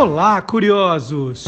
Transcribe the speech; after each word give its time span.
Olá, 0.00 0.40
curiosos! 0.40 1.44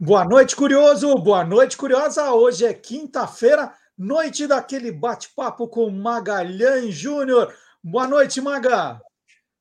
Boa 0.00 0.24
noite, 0.24 0.56
curioso! 0.56 1.14
Boa 1.16 1.44
noite, 1.44 1.76
curiosa! 1.76 2.32
Hoje 2.32 2.64
é 2.64 2.72
quinta-feira, 2.72 3.70
noite 3.96 4.46
daquele 4.46 4.90
bate-papo 4.90 5.68
com 5.68 5.90
Magalhães 5.90 6.94
Júnior. 6.94 7.54
Boa 7.84 8.08
noite, 8.08 8.40
Maga! 8.40 9.02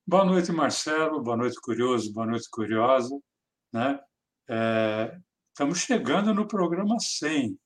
Boa 0.07 0.23
noite, 0.23 0.53
Marcelo. 0.53 1.21
Boa 1.21 1.35
noite, 1.35 1.59
curioso. 1.61 2.13
Boa 2.13 2.27
noite, 2.27 2.47
curiosa. 2.49 3.13
Né? 3.73 3.99
É, 4.49 5.17
estamos 5.49 5.79
chegando 5.79 6.33
no 6.33 6.47
programa 6.47 6.95
100. 6.97 7.59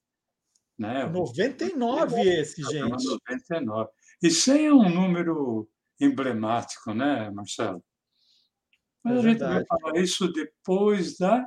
Né? 0.79 1.05
99 1.05 2.19
esse, 2.19 2.63
gente. 2.63 3.05
99. 3.05 3.91
E 4.23 4.31
100 4.31 4.65
é 4.65 4.73
um 4.73 4.89
número 4.89 5.69
emblemático, 6.01 6.95
né, 6.95 7.29
Marcelo? 7.29 7.83
Mas 9.03 9.15
é 9.15 9.19
a 9.19 9.21
gente 9.21 9.39
vai 9.39 9.65
falar 9.65 9.97
isso 9.97 10.31
depois 10.31 11.17
da. 11.17 11.45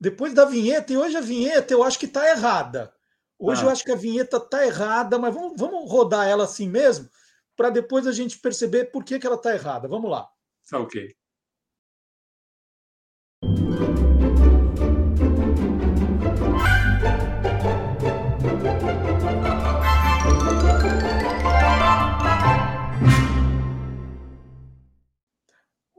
Depois 0.00 0.32
da 0.32 0.44
vinheta, 0.44 0.92
e 0.92 0.96
hoje 0.96 1.16
a 1.16 1.20
vinheta 1.20 1.72
eu 1.72 1.82
acho 1.82 1.98
que 1.98 2.06
está 2.06 2.28
errada. 2.30 2.92
Hoje 3.38 3.62
ah. 3.62 3.66
eu 3.66 3.70
acho 3.70 3.84
que 3.84 3.92
a 3.92 3.96
vinheta 3.96 4.36
está 4.36 4.64
errada, 4.64 5.18
mas 5.18 5.34
vamos, 5.34 5.58
vamos 5.58 5.90
rodar 5.90 6.26
ela 6.26 6.44
assim 6.44 6.68
mesmo, 6.68 7.08
para 7.56 7.70
depois 7.70 8.06
a 8.06 8.12
gente 8.12 8.38
perceber 8.38 8.86
por 8.86 9.04
que, 9.04 9.18
que 9.18 9.26
ela 9.26 9.36
está 9.36 9.54
errada. 9.54 9.88
Vamos 9.88 10.10
lá. 10.10 10.28
Tá 10.68 10.78
ok. 10.78 11.16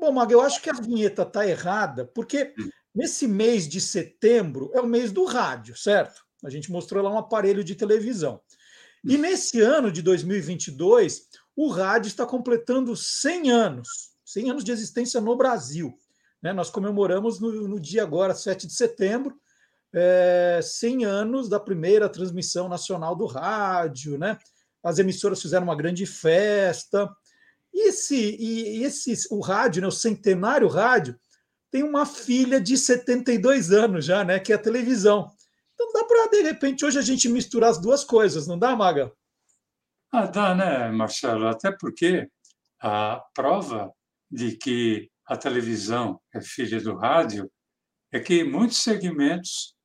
Bom, 0.09 0.15
Maga, 0.15 0.33
eu 0.33 0.41
acho 0.41 0.59
que 0.59 0.71
a 0.71 0.73
vinheta 0.73 1.21
está 1.21 1.47
errada, 1.47 2.03
porque 2.03 2.51
hum. 2.59 2.67
nesse 2.95 3.27
mês 3.27 3.69
de 3.69 3.79
setembro 3.79 4.71
é 4.73 4.81
o 4.81 4.87
mês 4.87 5.11
do 5.11 5.23
rádio, 5.23 5.77
certo? 5.77 6.23
A 6.43 6.49
gente 6.49 6.71
mostrou 6.71 7.03
lá 7.03 7.13
um 7.13 7.17
aparelho 7.19 7.63
de 7.63 7.75
televisão. 7.75 8.41
E 9.03 9.15
hum. 9.15 9.19
nesse 9.19 9.61
ano 9.61 9.91
de 9.91 10.01
2022, 10.01 11.27
o 11.55 11.69
rádio 11.69 12.07
está 12.07 12.25
completando 12.25 12.95
100 12.95 13.51
anos, 13.51 13.87
100 14.25 14.49
anos 14.49 14.63
de 14.63 14.71
existência 14.71 15.21
no 15.21 15.37
Brasil. 15.37 15.95
Né? 16.41 16.53
Nós 16.53 16.71
comemoramos 16.71 17.39
no, 17.39 17.67
no, 17.67 17.79
dia 17.79 18.01
agora, 18.01 18.33
7 18.33 18.65
de 18.65 18.73
setembro, 18.73 19.39
é, 19.93 20.59
100 20.63 21.05
anos 21.05 21.47
da 21.47 21.59
primeira 21.59 22.09
transmissão 22.09 22.67
nacional 22.67 23.15
do 23.15 23.27
rádio. 23.27 24.17
Né? 24.17 24.39
As 24.83 24.97
emissoras 24.97 25.39
fizeram 25.39 25.65
uma 25.65 25.75
grande 25.75 26.07
festa. 26.07 27.07
E 27.73 27.89
esse, 27.89 28.35
e 28.39 28.83
esse 28.83 29.27
o 29.31 29.39
rádio, 29.41 29.81
né, 29.81 29.87
o 29.87 29.91
centenário 29.91 30.67
rádio, 30.67 31.19
tem 31.71 31.83
uma 31.83 32.05
filha 32.05 32.59
de 32.59 32.77
72 32.77 33.71
anos 33.71 34.05
já, 34.05 34.23
né, 34.23 34.39
que 34.39 34.51
é 34.51 34.55
a 34.55 34.61
televisão. 34.61 35.31
Então 35.73 35.91
dá 35.93 36.03
para, 36.03 36.27
de 36.31 36.41
repente, 36.41 36.83
hoje 36.83 36.97
a 36.99 37.01
gente 37.01 37.29
misturar 37.29 37.69
as 37.69 37.79
duas 37.79 38.03
coisas, 38.03 38.47
não 38.47 38.57
dá, 38.57 38.75
Maga? 38.75 39.11
Ah, 40.11 40.25
dá, 40.25 40.55
né, 40.55 40.91
Marcelo? 40.91 41.47
Até 41.47 41.71
porque 41.71 42.27
a 42.81 43.23
prova 43.33 43.93
de 44.29 44.57
que 44.57 45.09
a 45.25 45.37
televisão 45.37 46.19
é 46.33 46.41
filha 46.41 46.81
do 46.81 46.95
rádio 46.95 47.49
é 48.11 48.19
que 48.19 48.43
muitos 48.43 48.77
segmentos 48.77 49.75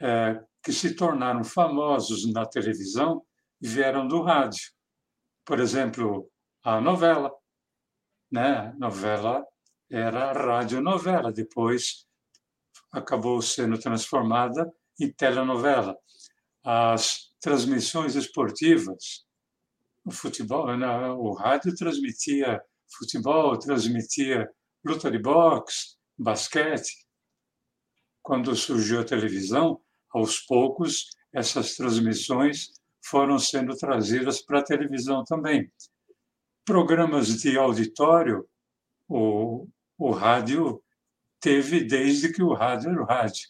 é, 0.00 0.40
que 0.62 0.72
se 0.72 0.94
tornaram 0.94 1.42
famosos 1.42 2.30
na 2.32 2.46
televisão 2.46 3.22
vieram 3.60 4.06
do 4.06 4.22
rádio. 4.22 4.72
Por 5.44 5.58
exemplo, 5.58 6.30
a 6.64 6.80
novela. 6.80 7.30
Né? 8.32 8.72
Novela 8.78 9.46
era 9.90 10.32
radionovela, 10.32 11.30
depois 11.30 12.06
acabou 12.90 13.40
sendo 13.42 13.78
transformada 13.78 14.72
em 14.98 15.12
telenovela. 15.12 15.96
As 16.64 17.32
transmissões 17.40 18.14
esportivas, 18.14 19.26
o 20.04 20.10
futebol, 20.10 20.74
né? 20.76 20.86
o 21.12 21.32
rádio 21.34 21.76
transmitia 21.76 22.62
futebol, 22.98 23.58
transmitia 23.58 24.50
luta 24.84 25.10
de 25.10 25.18
boxe, 25.18 25.96
basquete. 26.18 27.04
Quando 28.22 28.56
surgiu 28.56 29.00
a 29.00 29.04
televisão, 29.04 29.80
aos 30.10 30.40
poucos 30.40 31.10
essas 31.32 31.74
transmissões 31.74 32.70
foram 33.04 33.38
sendo 33.38 33.76
trazidas 33.76 34.40
para 34.40 34.60
a 34.60 34.64
televisão 34.64 35.24
também 35.24 35.70
programas 36.64 37.40
de 37.40 37.58
auditório, 37.58 38.46
o, 39.08 39.68
o 39.98 40.10
rádio 40.10 40.82
teve 41.40 41.84
desde 41.84 42.32
que 42.32 42.42
o 42.42 42.54
rádio 42.54 42.90
era 42.90 43.02
o 43.02 43.06
rádio. 43.06 43.48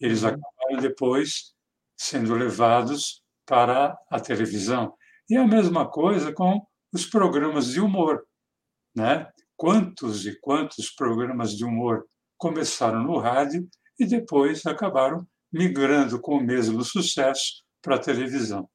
Eles 0.00 0.22
uhum. 0.22 0.28
acabaram 0.28 0.80
depois 0.80 1.54
sendo 1.96 2.34
levados 2.34 3.22
para 3.46 3.96
a 4.10 4.18
televisão. 4.18 4.94
E 5.28 5.36
a 5.36 5.46
mesma 5.46 5.88
coisa 5.88 6.32
com 6.32 6.64
os 6.92 7.06
programas 7.06 7.68
de 7.68 7.80
humor. 7.80 8.26
Né? 8.94 9.30
Quantos 9.56 10.26
e 10.26 10.38
quantos 10.40 10.90
programas 10.90 11.56
de 11.56 11.64
humor 11.64 12.06
começaram 12.36 13.04
no 13.04 13.18
rádio 13.18 13.68
e 13.98 14.06
depois 14.06 14.64
acabaram 14.66 15.26
migrando 15.52 16.20
com 16.20 16.36
o 16.38 16.42
mesmo 16.42 16.82
sucesso 16.82 17.62
para 17.82 17.96
a 17.96 18.00
televisão. 18.00 18.68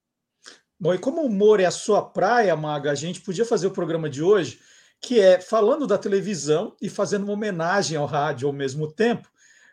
Bom, 0.80 0.94
e 0.94 0.98
como 0.98 1.22
o 1.22 1.26
humor 1.26 1.60
é 1.60 1.66
a 1.66 1.72
sua 1.72 2.02
praia, 2.02 2.56
Maga, 2.56 2.92
a 2.92 2.96
gente 2.96 3.22
podia 3.22 3.46
fazer 3.46 3.68
o 3.68 3.72
programa 3.72 4.10
de 4.10 4.22
hoje, 4.22 4.60
que 5.02 5.20
é 5.20 5.40
falando 5.40 5.88
da 5.88 5.98
televisão 5.98 6.76
e 6.82 6.90
fazendo 6.90 7.24
uma 7.24 7.34
homenagem 7.34 7.98
ao 7.98 8.06
rádio 8.06 8.48
ao 8.48 8.54
mesmo 8.54 8.92
tempo. 8.92 9.30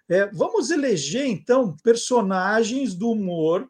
É, 0.08 0.26
vamos 0.26 0.70
eleger, 0.70 1.26
então, 1.26 1.76
personagens 1.82 2.94
do 2.94 3.10
humor 3.10 3.68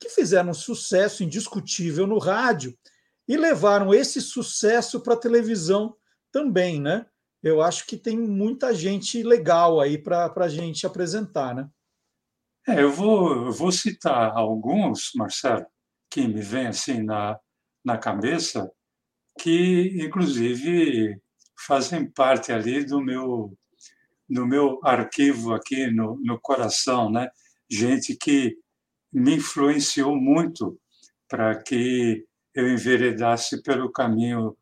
que 0.00 0.08
fizeram 0.08 0.54
sucesso 0.54 1.22
indiscutível 1.22 2.06
no 2.06 2.18
rádio 2.18 2.76
e 3.28 3.36
levaram 3.36 3.92
esse 3.92 4.20
sucesso 4.20 5.00
para 5.00 5.14
a 5.14 5.18
televisão 5.18 5.94
também, 6.30 6.80
né? 6.80 7.06
Eu 7.42 7.60
acho 7.60 7.86
que 7.86 7.96
tem 7.96 8.16
muita 8.16 8.74
gente 8.74 9.22
legal 9.22 9.80
aí 9.80 9.98
para 9.98 10.32
a 10.34 10.48
gente 10.48 10.86
apresentar, 10.86 11.54
né? 11.54 11.68
É, 12.66 12.82
eu 12.82 12.92
vou, 12.92 13.46
eu 13.46 13.52
vou 13.52 13.72
citar 13.72 14.36
alguns, 14.36 15.10
Marcelo, 15.16 15.66
que 16.12 16.28
me 16.28 16.42
vem 16.42 16.66
assim 16.66 17.02
na, 17.02 17.40
na 17.82 17.96
cabeça, 17.96 18.70
que 19.40 19.96
inclusive 20.04 21.18
fazem 21.66 22.04
parte 22.04 22.52
ali 22.52 22.84
do 22.84 23.00
meu 23.00 23.56
do 24.28 24.46
meu 24.46 24.78
arquivo 24.82 25.54
aqui 25.54 25.90
no, 25.90 26.18
no 26.22 26.38
coração, 26.40 27.10
né? 27.10 27.28
Gente 27.70 28.14
que 28.16 28.54
me 29.12 29.36
influenciou 29.36 30.14
muito 30.14 30.78
para 31.28 31.62
que 31.62 32.26
eu 32.54 32.68
enveredasse 32.68 33.62
pelo 33.62 33.90
caminho 33.90 34.56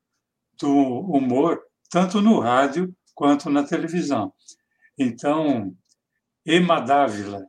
do 0.60 0.72
humor, 0.72 1.60
tanto 1.88 2.20
no 2.20 2.38
rádio 2.40 2.94
quanto 3.14 3.50
na 3.50 3.64
televisão. 3.64 4.32
Então, 4.98 5.72
Ema 6.44 6.80
Dávila 6.80 7.44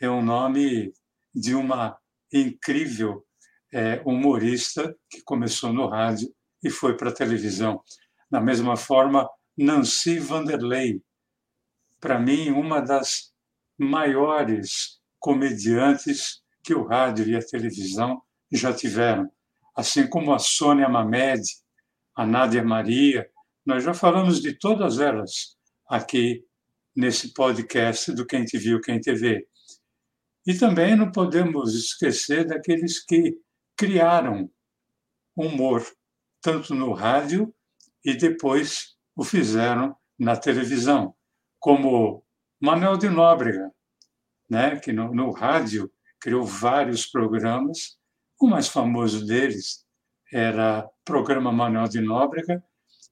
é 0.00 0.10
um 0.10 0.22
nome 0.22 0.92
de 1.34 1.54
uma 1.54 1.98
incrível 2.32 3.24
é, 3.72 4.02
humorista 4.04 4.94
que 5.08 5.22
começou 5.22 5.72
no 5.72 5.88
rádio 5.88 6.32
e 6.62 6.70
foi 6.70 6.96
para 6.96 7.10
a 7.10 7.14
televisão. 7.14 7.82
Da 8.30 8.40
mesma 8.40 8.76
forma, 8.76 9.28
Nancy 9.56 10.18
Vanderlei, 10.18 11.02
para 12.00 12.18
mim, 12.18 12.50
uma 12.50 12.80
das 12.80 13.32
maiores 13.78 15.00
comediantes 15.18 16.42
que 16.62 16.74
o 16.74 16.84
rádio 16.84 17.28
e 17.28 17.36
a 17.36 17.44
televisão 17.44 18.22
já 18.50 18.72
tiveram, 18.72 19.30
assim 19.76 20.06
como 20.06 20.32
a 20.32 20.38
Sônia 20.38 20.88
Mamed, 20.88 21.42
a 22.14 22.26
Nádia 22.26 22.62
Maria, 22.62 23.28
nós 23.64 23.84
já 23.84 23.94
falamos 23.94 24.40
de 24.40 24.58
todas 24.58 24.98
elas 24.98 25.56
aqui 25.88 26.44
nesse 26.94 27.32
podcast 27.32 28.12
do 28.12 28.26
Quem 28.26 28.44
Te 28.44 28.58
Viu, 28.58 28.80
Quem 28.80 29.00
Te 29.00 29.14
Vê. 29.14 29.46
E 30.46 30.54
também 30.54 30.96
não 30.96 31.10
podemos 31.10 31.74
esquecer 31.74 32.44
daqueles 32.44 33.04
que 33.04 33.36
criaram 33.76 34.50
humor, 35.36 35.84
tanto 36.40 36.74
no 36.74 36.92
rádio 36.92 37.54
e 38.04 38.14
depois 38.14 38.96
o 39.16 39.24
fizeram 39.24 39.96
na 40.18 40.36
televisão, 40.36 41.14
como 41.58 42.24
Manuel 42.60 42.96
de 42.96 43.08
Nóbrega, 43.08 43.70
né, 44.48 44.78
que 44.78 44.92
no, 44.92 45.14
no 45.14 45.30
rádio 45.30 45.90
criou 46.20 46.44
vários 46.44 47.06
programas. 47.06 47.96
O 48.40 48.46
mais 48.46 48.68
famoso 48.68 49.26
deles 49.26 49.84
era 50.32 50.84
o 50.84 50.90
programa 51.04 51.52
Manuel 51.52 51.88
de 51.88 52.00
Nóbrega, 52.00 52.62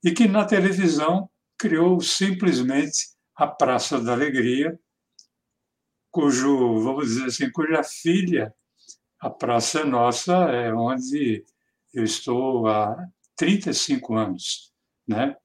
e 0.03 0.13
que 0.13 0.27
na 0.27 0.45
televisão 0.45 1.29
criou 1.59 2.01
simplesmente 2.01 3.11
a 3.37 3.47
Praça 3.47 4.01
da 4.01 4.13
Alegria, 4.13 4.79
cujo, 6.11 6.81
vamos 6.81 7.09
dizer 7.09 7.27
assim, 7.27 7.51
cuja 7.51 7.83
filha 7.83 8.55
a 9.21 9.29
Praça 9.29 9.85
Nossa 9.85 10.35
é 10.51 10.73
onde 10.73 11.45
eu 11.93 12.03
estou 12.05 12.67
há 12.67 12.97
35 13.37 14.15
anos, 14.15 14.73
né? 15.07 15.37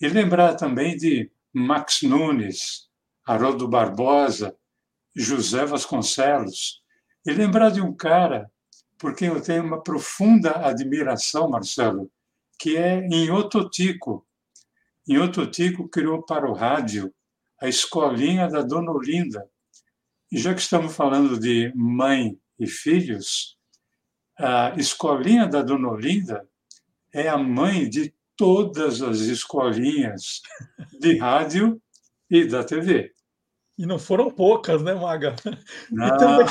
E 0.00 0.08
lembrar 0.08 0.54
também 0.54 0.96
de 0.96 1.30
Max 1.52 2.00
Nunes, 2.02 2.88
Haroldo 3.26 3.68
Barbosa, 3.68 4.56
José 5.14 5.66
Vasconcelos. 5.66 6.82
E 7.26 7.32
lembrar 7.32 7.70
de 7.70 7.80
um 7.80 7.94
cara 7.94 8.50
por 8.98 9.14
quem 9.14 9.28
eu 9.28 9.42
tenho 9.42 9.62
uma 9.62 9.82
profunda 9.82 10.66
admiração, 10.66 11.50
Marcelo, 11.50 12.10
que 12.58 12.76
é 12.76 13.06
Inhototico. 13.06 14.26
Inhototico 15.06 15.88
criou 15.88 16.24
para 16.24 16.50
o 16.50 16.54
rádio 16.54 17.12
a 17.60 17.68
escolinha 17.68 18.48
da 18.48 18.62
Dona 18.62 18.90
Olinda. 18.90 19.48
E 20.30 20.38
já 20.38 20.54
que 20.54 20.60
estamos 20.60 20.96
falando 20.96 21.38
de 21.38 21.70
mãe 21.76 22.40
e 22.62 22.66
filhos, 22.66 23.56
a 24.38 24.74
escolinha 24.76 25.46
da 25.46 25.62
Dona 25.62 25.88
Olinda 25.88 26.48
é 27.12 27.28
a 27.28 27.36
mãe 27.36 27.88
de 27.88 28.14
todas 28.36 29.02
as 29.02 29.20
escolinhas 29.20 30.40
de 30.98 31.18
rádio 31.18 31.80
e 32.30 32.44
da 32.44 32.64
TV. 32.64 33.12
E 33.76 33.86
não 33.86 33.98
foram 33.98 34.30
poucas, 34.30 34.82
né, 34.82 34.94
Maga? 34.94 35.36
Não. 35.90 36.06
E, 36.06 36.18
também, 36.18 36.46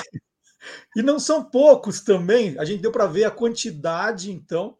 e 0.96 1.02
não 1.02 1.20
são 1.20 1.44
poucos 1.44 2.02
também. 2.02 2.58
A 2.60 2.66
gente 2.66 2.82
deu 2.82 2.92
para 2.92 3.08
ver 3.08 3.26
a 3.26 3.32
quantidade, 3.32 4.32
então, 4.32 4.78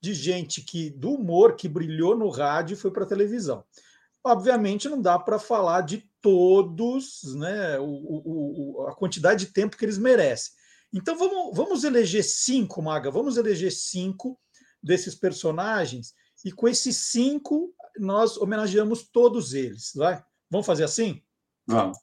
de 0.00 0.14
gente 0.14 0.62
que 0.62 0.90
do 0.90 1.12
humor 1.12 1.56
que 1.56 1.68
brilhou 1.68 2.16
no 2.16 2.28
rádio 2.28 2.74
e 2.74 2.78
foi 2.78 2.90
para 2.90 3.04
a 3.04 3.08
televisão. 3.08 3.64
Obviamente, 4.24 4.88
não 4.88 5.00
dá 5.00 5.18
para 5.18 5.38
falar 5.38 5.82
de 5.82 6.04
todos, 6.20 7.34
né? 7.36 7.78
O, 7.78 7.84
o, 7.84 8.82
o, 8.82 8.86
a 8.86 8.94
quantidade 8.94 9.46
de 9.46 9.52
tempo 9.52 9.76
que 9.76 9.84
eles 9.84 9.98
merecem. 9.98 10.52
Então 10.92 11.16
vamos, 11.18 11.56
vamos 11.56 11.84
eleger 11.84 12.24
cinco, 12.24 12.80
Maga, 12.80 13.10
vamos 13.10 13.36
eleger 13.36 13.70
cinco 13.70 14.38
desses 14.82 15.14
personagens, 15.14 16.14
e 16.44 16.52
com 16.52 16.68
esses 16.68 16.96
cinco 16.96 17.74
nós 17.98 18.36
homenageamos 18.36 19.08
todos 19.08 19.52
eles. 19.52 19.92
Vai? 19.94 20.22
Vamos 20.50 20.66
fazer 20.66 20.84
assim? 20.84 21.22
Vamos. 21.66 21.98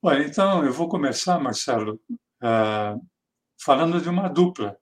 Olha, 0.00 0.24
então 0.24 0.64
eu 0.64 0.72
vou 0.72 0.88
começar, 0.88 1.38
Marcelo, 1.38 2.00
uh, 2.10 3.06
falando 3.60 4.00
de 4.00 4.08
uma 4.08 4.28
dupla. 4.28 4.78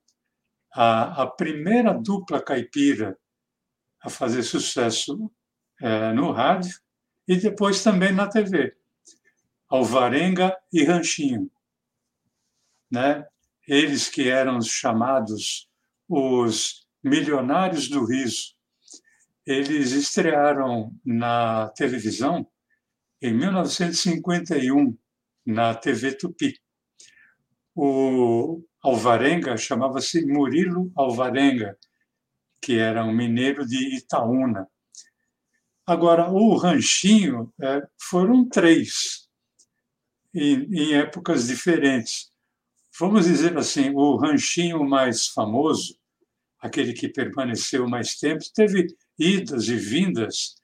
A, 0.72 1.22
a, 1.22 1.26
primeira 1.26 1.94
dupla 1.94 2.42
caipira 2.42 3.16
a 4.02 4.10
fazer 4.10 4.42
sucesso 4.42 5.14
uh, 5.80 6.14
no 6.14 6.32
rádio 6.32 6.78
e 7.26 7.36
depois 7.36 7.82
também 7.82 8.12
na 8.12 8.28
TV. 8.28 8.76
Alvarenga 9.68 10.56
e 10.72 10.84
Ranchinho 10.84 11.50
né? 12.90 13.24
eles 13.66 14.08
que 14.08 14.28
eram 14.28 14.60
chamados 14.60 15.68
os 16.08 16.86
milionários 17.02 17.88
do 17.88 18.04
riso, 18.04 18.54
eles 19.46 19.92
estrearam 19.92 20.94
na 21.04 21.68
televisão 21.70 22.46
em 23.20 23.32
1951, 23.32 24.96
na 25.46 25.74
TV 25.74 26.12
Tupi. 26.12 26.58
O 27.74 28.62
Alvarenga 28.82 29.56
chamava-se 29.56 30.24
Murilo 30.24 30.92
Alvarenga, 30.94 31.76
que 32.60 32.78
era 32.78 33.04
um 33.04 33.12
mineiro 33.12 33.66
de 33.66 33.96
Itaúna. 33.96 34.68
Agora, 35.86 36.30
o 36.30 36.56
Ranchinho 36.56 37.52
é, 37.60 37.82
foram 37.98 38.48
três, 38.48 39.28
em, 40.34 40.64
em 40.72 40.94
épocas 40.94 41.46
diferentes 41.46 42.33
vamos 42.98 43.26
dizer 43.26 43.56
assim, 43.56 43.90
o 43.90 44.16
ranchinho 44.16 44.84
mais 44.84 45.26
famoso, 45.26 45.98
aquele 46.60 46.92
que 46.92 47.08
permaneceu 47.08 47.88
mais 47.88 48.16
tempo, 48.16 48.44
teve 48.54 48.86
idas 49.18 49.68
e 49.68 49.76
vindas, 49.76 50.54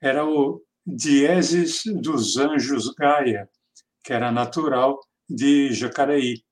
era 0.00 0.24
o 0.24 0.62
Dieses 0.86 1.82
dos 1.86 2.36
Anjos 2.36 2.92
Gaia, 2.94 3.48
que 4.02 4.12
era 4.12 4.30
natural 4.30 5.00
de 5.28 5.72
Jacareí. 5.72 6.44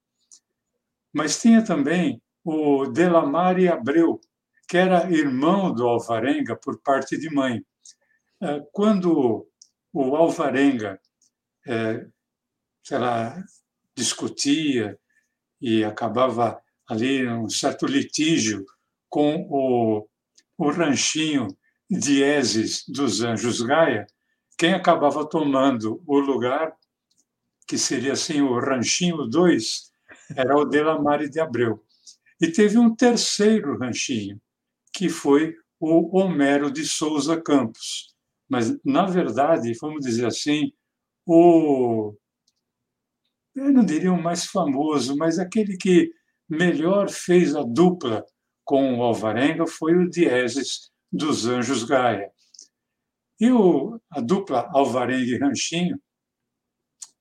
Mas 1.13 1.41
tinha 1.41 1.63
também 1.63 2.21
o 2.43 2.87
Delamare 2.87 3.69
Abreu, 3.69 4.21
que 4.67 4.79
era 4.79 5.11
irmão 5.11 5.73
do 5.73 5.87
Alvarenga 5.87 6.57
por 6.57 6.81
parte 6.81 7.19
de 7.19 7.29
mãe. 7.29 7.63
É, 8.41 8.61
quando 8.73 9.47
o 9.93 10.17
Alvarenga, 10.17 10.99
é, 11.67 12.07
sei 12.83 12.99
lá, 12.99 13.45
discutia, 13.95 14.99
e 15.63 15.85
acabava 15.85 16.61
ali 16.89 17.27
um 17.27 17.49
certo 17.49 17.87
litígio 17.87 18.67
com 19.09 19.47
o, 19.49 20.09
o 20.59 20.71
ranchinho 20.71 21.47
Dieses 21.89 22.85
dos 22.89 23.23
Anjos 23.23 23.61
Gaia, 23.61 24.07
quem 24.57 24.73
acabava 24.73 25.29
tomando 25.29 26.03
o 26.07 26.19
lugar, 26.19 26.75
que 27.67 27.77
seria 27.77 28.15
assim 28.15 28.41
o 28.41 28.59
Ranchinho 28.59 29.27
2, 29.27 29.93
era 30.35 30.57
o 30.57 30.65
Delamare 30.65 31.29
de 31.29 31.39
Abreu. 31.39 31.85
E 32.41 32.49
teve 32.49 32.79
um 32.79 32.95
terceiro 32.95 33.79
ranchinho, 33.79 34.41
que 34.93 35.11
foi 35.11 35.55
o 35.79 36.17
Homero 36.19 36.71
de 36.71 36.87
Souza 36.87 37.41
Campos. 37.41 38.15
Mas, 38.49 38.75
na 38.85 39.05
verdade, 39.05 39.77
vamos 39.81 40.05
dizer 40.05 40.27
assim, 40.27 40.73
o 41.27 42.15
eu 43.55 43.73
não 43.73 43.85
diria 43.85 44.13
o 44.13 44.23
mais 44.23 44.47
famoso, 44.47 45.17
mas 45.17 45.39
aquele 45.39 45.77
que 45.77 46.11
melhor 46.49 47.11
fez 47.11 47.55
a 47.55 47.63
dupla 47.63 48.25
com 48.65 48.99
o 48.99 49.03
Alvarenga 49.03 49.67
foi 49.67 49.95
o 49.95 50.09
Dieses 50.09 50.91
dos 51.11 51.47
Anjos 51.47 51.85
Gaia. 51.85 52.31
E 53.41 53.51
o, 53.51 54.01
a 54.11 54.21
dupla 54.21 54.69
Alvarenga 54.73 55.31
e 55.31 55.39
Ranchinho, 55.39 56.01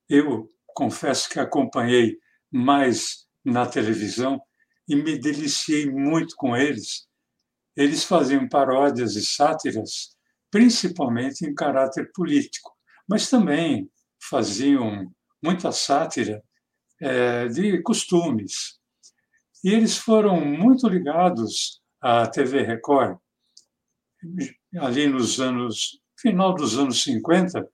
eu 0.08 0.48
confesso 0.68 1.30
que 1.30 1.40
acompanhei 1.40 2.18
mais 2.52 3.26
na 3.44 3.66
televisão 3.66 4.40
e 4.88 4.96
me 4.96 5.18
deliciei 5.18 5.90
muito 5.90 6.36
com 6.36 6.56
eles. 6.56 7.08
Eles 7.76 8.04
faziam 8.04 8.48
paródias 8.48 9.16
e 9.16 9.26
sátiras, 9.26 10.16
principalmente 10.52 11.46
em 11.46 11.54
caráter 11.54 12.12
político, 12.14 12.72
mas 13.08 13.30
também 13.30 13.90
faziam 14.30 15.12
muita 15.42 15.72
sátira 15.72 16.44
é, 17.02 17.48
de 17.48 17.82
costumes. 17.82 18.80
E 19.64 19.70
eles 19.72 19.98
foram 19.98 20.40
muito 20.44 20.88
ligados 20.88 21.82
à 22.02 22.28
TV 22.28 22.64
Record, 22.64 23.18
ali 24.80 25.08
nos 25.08 25.40
anos, 25.40 26.00
final 26.20 26.54
dos 26.54 26.78
anos 26.78 27.04
50 27.04 27.68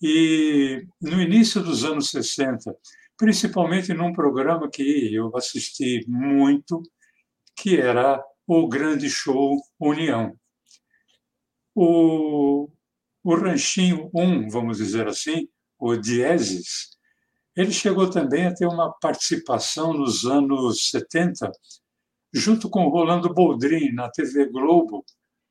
e 0.00 0.86
no 1.00 1.20
início 1.20 1.62
dos 1.62 1.84
anos 1.84 2.10
60, 2.10 2.74
principalmente 3.16 3.92
num 3.92 4.12
programa 4.12 4.70
que 4.70 5.14
eu 5.14 5.34
assisti 5.36 6.04
muito, 6.06 6.82
que 7.56 7.76
era 7.76 8.22
o 8.46 8.68
Grande 8.68 9.10
Show 9.10 9.56
União. 9.78 10.38
O, 11.74 12.68
o 13.24 13.34
Ranchinho 13.34 14.10
1, 14.14 14.48
vamos 14.48 14.78
dizer 14.78 15.06
assim, 15.08 15.48
o 15.78 15.96
Dieses, 15.96 16.96
ele 17.56 17.72
chegou 17.72 18.08
também 18.08 18.46
a 18.46 18.54
ter 18.54 18.66
uma 18.66 18.92
participação 19.00 19.92
nos 19.92 20.24
anos 20.24 20.90
70, 20.90 21.50
junto 22.32 22.68
com 22.70 22.88
Rolando 22.88 23.32
Boldrin, 23.32 23.92
na 23.92 24.10
TV 24.10 24.46
Globo, 24.46 25.04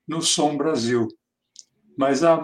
no 0.07 0.21
Som 0.21 0.57
Brasil. 0.57 1.07
Mas 1.97 2.23
a, 2.23 2.35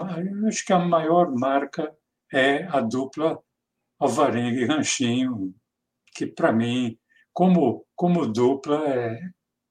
acho 0.46 0.64
que 0.64 0.72
a 0.72 0.78
maior 0.78 1.30
marca 1.32 1.94
é 2.32 2.64
a 2.64 2.80
dupla 2.80 3.40
Alvarenga 3.98 4.60
e 4.60 4.66
Ranchinho, 4.66 5.54
que 6.14 6.26
para 6.26 6.52
mim, 6.52 6.98
como, 7.32 7.86
como 7.94 8.26
dupla, 8.26 8.86
é, 8.86 9.18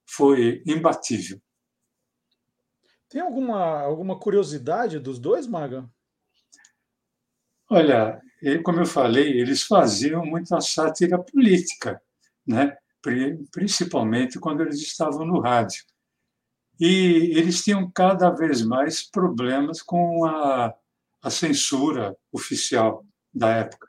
foi 0.10 0.64
imbatível. 0.66 1.40
Tem 3.10 3.22
alguma, 3.22 3.82
alguma 3.82 4.20
curiosidade 4.20 4.98
dos 5.00 5.20
dois, 5.20 5.46
Maga? 5.46 5.88
Olha, 7.76 8.22
como 8.64 8.82
eu 8.82 8.86
falei, 8.86 9.42
eles 9.42 9.64
faziam 9.64 10.24
muita 10.24 10.62
sátira 10.62 11.18
política, 11.18 12.00
né? 12.46 12.78
principalmente 13.52 14.40
quando 14.40 14.62
eles 14.62 14.80
estavam 14.80 15.26
no 15.26 15.40
rádio. 15.40 15.84
E 16.80 17.32
eles 17.36 17.64
tinham 17.64 17.90
cada 17.90 18.30
vez 18.30 18.62
mais 18.62 19.02
problemas 19.02 19.82
com 19.82 20.24
a, 20.24 20.72
a 21.20 21.30
censura 21.32 22.16
oficial 22.32 23.04
da 23.34 23.50
época. 23.50 23.88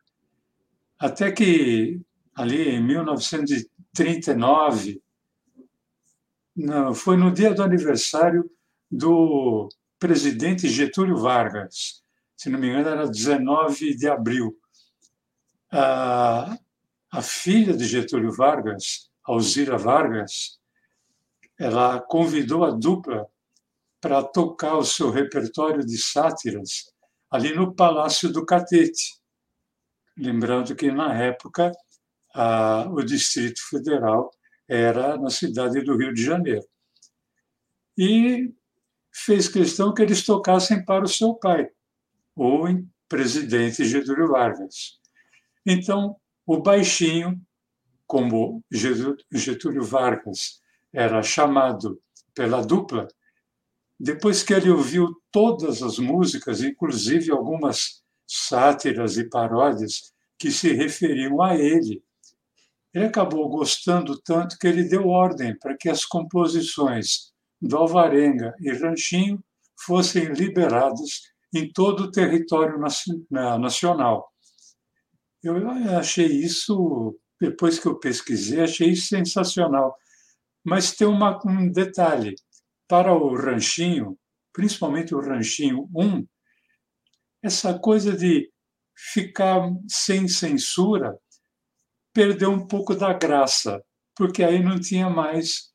Até 0.99 1.31
que, 1.31 2.01
ali 2.35 2.71
em 2.71 2.83
1939, 2.83 5.03
não, 6.57 6.95
foi 6.95 7.19
no 7.19 7.31
dia 7.31 7.53
do 7.53 7.63
aniversário 7.63 8.51
do 8.91 9.69
presidente 9.99 10.71
Getúlio 10.71 11.19
Vargas 11.19 12.03
se 12.37 12.51
não 12.51 12.59
me 12.59 12.69
engano, 12.69 12.89
era 12.89 13.09
19 13.09 13.97
de 13.97 14.09
abril. 14.09 14.57
A, 15.73 16.57
a 17.11 17.23
filha 17.23 17.77
de 17.77 17.85
Getúlio 17.85 18.33
Vargas, 18.33 19.11
Alzira 19.25 19.79
Vargas, 19.79 20.59
ela 21.59 22.01
convidou 22.01 22.65
a 22.65 22.71
dupla 22.71 23.27
para 24.01 24.23
tocar 24.23 24.77
o 24.77 24.85
seu 24.85 25.11
repertório 25.11 25.85
de 25.85 25.97
sátiras 25.97 26.93
ali 27.31 27.55
no 27.55 27.75
Palácio 27.75 28.31
do 28.31 28.45
Catete. 28.45 29.19
Lembrando 30.17 30.75
que, 30.77 30.91
na 30.91 31.15
época, 31.15 31.73
a, 32.35 32.87
o 32.91 33.03
Distrito 33.03 33.61
Federal 33.69 34.31
era 34.69 35.17
na 35.17 35.31
cidade 35.31 35.81
do 35.83 35.97
Rio 35.97 36.13
de 36.13 36.25
Janeiro. 36.25 36.65
E 37.97 38.53
fez 39.13 39.49
questão 39.49 39.95
que 39.95 40.03
eles 40.03 40.25
tocassem 40.25 40.85
para 40.85 41.05
o 41.05 41.09
seu 41.09 41.35
pai, 41.35 41.69
o 42.35 42.67
presidente 43.09 43.85
Getúlio 43.85 44.29
Vargas. 44.29 44.99
Então, 45.67 46.17
o 46.47 46.61
baixinho, 46.61 47.41
como 48.07 48.63
Getúlio 48.71 49.83
Vargas 49.83 50.61
era 50.93 51.23
chamado 51.23 52.01
pela 52.35 52.65
dupla, 52.65 53.09
depois 53.99 54.43
que 54.43 54.53
ele 54.53 54.71
ouviu 54.71 55.15
todas 55.31 55.83
as 55.83 55.99
músicas, 55.99 56.63
inclusive 56.63 57.31
algumas 57.31 58.03
sátiras 58.27 59.17
e 59.17 59.29
paródias 59.29 60.13
que 60.39 60.51
se 60.51 60.73
referiam 60.73 61.41
a 61.41 61.55
ele, 61.57 62.03
ele 62.93 63.07
acabou 63.07 63.49
gostando 63.49 64.21
tanto 64.21 64.59
que 64.59 64.67
ele 64.67 64.85
deu 64.85 65.09
ordem 65.09 65.57
para 65.59 65.77
que 65.77 65.89
as 65.89 66.05
composições 66.05 67.33
do 67.61 67.77
Alvarenga 67.77 68.55
e 68.61 68.73
Ranchinho 68.73 69.43
fossem 69.77 70.27
liberadas 70.27 71.34
em 71.55 71.73
todo 71.73 72.05
o 72.05 72.11
território 72.11 72.79
nacional. 72.79 74.29
Eu 75.43 75.69
achei 75.97 76.27
isso, 76.27 77.19
depois 77.41 77.79
que 77.79 77.87
eu 77.87 77.99
pesquisei, 77.99 78.61
achei 78.61 78.91
isso 78.91 79.09
sensacional. 79.09 79.97
Mas 80.65 80.93
tem 80.93 81.07
uma, 81.07 81.39
um 81.47 81.71
detalhe: 81.71 82.35
para 82.89 83.13
o 83.13 83.37
Ranchinho, 83.37 84.19
principalmente 84.53 85.15
o 85.15 85.21
Ranchinho 85.21 85.89
1, 85.95 86.27
essa 87.43 87.79
coisa 87.79 88.17
de 88.17 88.51
ficar 88.97 89.71
sem 89.89 90.27
censura 90.29 91.19
perdeu 92.13 92.51
um 92.51 92.67
pouco 92.67 92.95
da 92.95 93.13
graça, 93.13 93.83
porque 94.15 94.43
aí 94.43 94.63
não 94.63 94.81
tinha 94.81 95.11
mais 95.11 95.73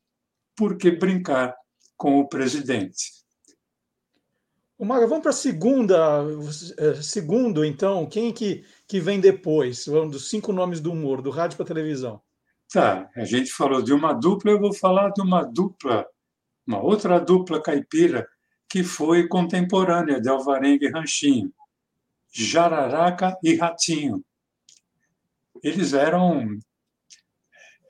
por 0.56 0.76
que 0.76 0.90
brincar 0.90 1.54
com 1.96 2.18
o 2.18 2.28
presidente. 2.28 3.20
O 4.80 4.86
vamos 4.86 5.20
para 5.20 5.28
a 5.28 5.34
segunda, 5.34 6.24
eh, 6.78 7.02
segundo, 7.02 7.62
então, 7.62 8.06
quem 8.06 8.32
que, 8.32 8.64
que 8.88 8.98
vem 8.98 9.20
depois? 9.20 9.84
Vamos 9.84 10.12
dos 10.12 10.30
cinco 10.30 10.54
nomes 10.54 10.80
do 10.80 10.90
humor, 10.90 11.20
do 11.20 11.28
rádio 11.28 11.58
para 11.58 11.66
televisão. 11.66 12.22
Tá, 12.72 13.10
a 13.14 13.24
gente 13.24 13.52
falou 13.52 13.82
de 13.82 13.92
uma 13.92 14.14
dupla, 14.14 14.52
eu 14.52 14.58
vou 14.58 14.72
falar 14.72 15.10
de 15.10 15.20
uma 15.20 15.42
dupla, 15.42 16.06
uma 16.66 16.80
outra 16.80 17.20
dupla 17.20 17.62
caipira, 17.62 18.26
que 18.66 18.82
foi 18.82 19.28
contemporânea 19.28 20.18
de 20.18 20.30
Alvarenga 20.30 20.86
e 20.86 20.90
Ranchinho, 20.90 21.52
Jararaca 22.32 23.36
e 23.44 23.56
Ratinho 23.56 24.24
eles 25.62 25.92
eram, 25.92 26.58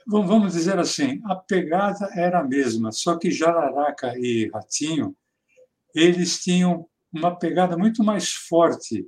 vamos 0.07 0.55
dizer 0.55 0.77
assim, 0.77 1.21
a 1.27 1.37
pegada 1.37 2.11
era 2.15 2.41
a 2.41 2.45
mesma, 2.45 2.91
só 2.91 3.17
que 3.17 3.31
Jararaca 3.31 4.19
e 4.19 4.51
Ratinho, 4.53 5.15
eles 5.95 6.43
tinham 6.43 6.89
uma 7.13 7.37
pegada 7.37 7.77
muito 7.77 8.05
mais 8.05 8.31
forte 8.33 9.07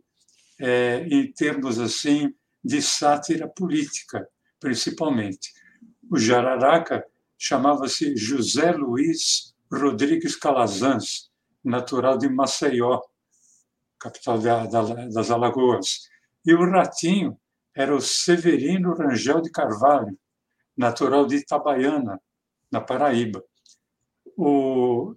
é, 0.61 1.07
em 1.09 1.33
termos 1.33 1.79
assim 1.79 2.35
de 2.65 2.81
sátira 2.81 3.49
política, 3.49 4.29
principalmente. 4.61 5.53
O 6.11 6.19
Jararaca 6.19 7.05
chamava-se 7.39 8.17
José 8.17 8.73
Luiz 8.73 9.55
Rodrigues 9.73 10.37
Calazans, 10.37 11.31
natural 11.65 12.19
de 12.19 12.29
Maceió, 12.29 13.01
capital 13.99 14.39
da, 14.39 14.67
da, 14.67 14.83
das 15.07 15.31
Alagoas. 15.31 16.09
E 16.45 16.53
o 16.53 16.71
Ratinho 16.71 17.39
era 17.75 17.95
o 17.95 18.01
Severino 18.01 18.95
Rangel 18.95 19.41
de 19.41 19.51
Carvalho, 19.51 20.19
natural 20.77 21.27
de 21.27 21.37
Itabaiana, 21.37 22.21
na 22.71 22.81
Paraíba. 22.81 23.43
O 24.37 25.15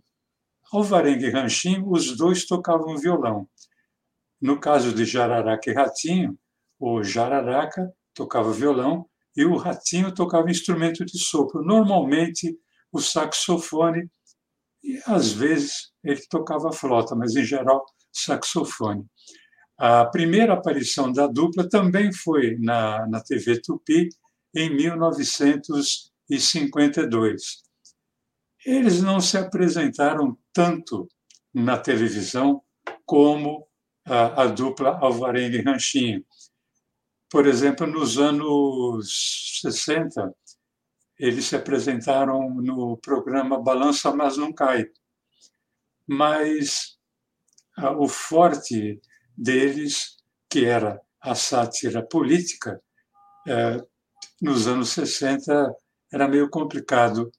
Alvarenga 0.71 1.27
e 1.27 1.29
Ranchinho, 1.29 1.89
os 1.89 2.15
dois 2.17 2.45
tocavam 2.45 2.97
violão. 2.97 3.47
No 4.41 4.59
caso 4.59 4.93
de 4.93 5.05
Jararaca 5.05 5.69
e 5.69 5.73
Ratinho, 5.73 6.37
o 6.79 7.03
Jararaca 7.03 7.93
tocava 8.13 8.51
violão 8.51 9.07
e 9.35 9.45
o 9.45 9.57
Ratinho 9.57 10.13
tocava 10.13 10.49
instrumento 10.49 11.05
de 11.05 11.19
sopro, 11.19 11.63
normalmente 11.63 12.57
o 12.91 12.99
saxofone, 12.99 14.09
e 14.83 14.99
às 15.05 15.31
vezes 15.31 15.91
ele 16.03 16.21
tocava 16.29 16.71
flauta, 16.71 17.15
mas 17.15 17.35
em 17.35 17.43
geral 17.43 17.85
saxofone. 18.11 19.05
A 19.77 20.05
primeira 20.05 20.53
aparição 20.53 21.11
da 21.11 21.27
dupla 21.27 21.67
também 21.67 22.13
foi 22.13 22.55
na, 22.59 23.05
na 23.07 23.21
TV 23.21 23.59
Tupi, 23.61 24.07
em 24.55 24.73
1952. 24.73 27.65
Eles 28.65 29.01
não 29.01 29.19
se 29.19 29.37
apresentaram 29.37 30.37
tanto 30.55 31.09
na 31.53 31.77
televisão 31.77 32.63
como 33.05 33.67
a, 34.05 34.43
a 34.43 34.47
dupla 34.47 34.97
Alvarenga 34.97 35.57
e 35.57 35.61
Ranchinho. 35.61 36.25
Por 37.29 37.45
exemplo, 37.45 37.85
nos 37.85 38.17
anos 38.17 39.59
60, 39.61 40.33
eles 41.19 41.45
se 41.45 41.57
apresentaram 41.57 42.55
no 42.55 42.95
programa 42.97 43.61
Balança 43.61 44.15
Mas 44.15 44.37
Não 44.37 44.53
Cai. 44.53 44.85
Mas 46.07 46.97
o 47.97 48.07
forte 48.07 49.01
deles, 49.35 50.15
que 50.49 50.63
era 50.63 51.01
a 51.19 51.35
sátira 51.35 52.01
política, 52.01 52.81
é, 53.45 53.85
nos 54.41 54.67
anos 54.67 54.89
60 54.89 55.75
era 56.13 56.29
meio 56.29 56.49
complicado 56.49 57.29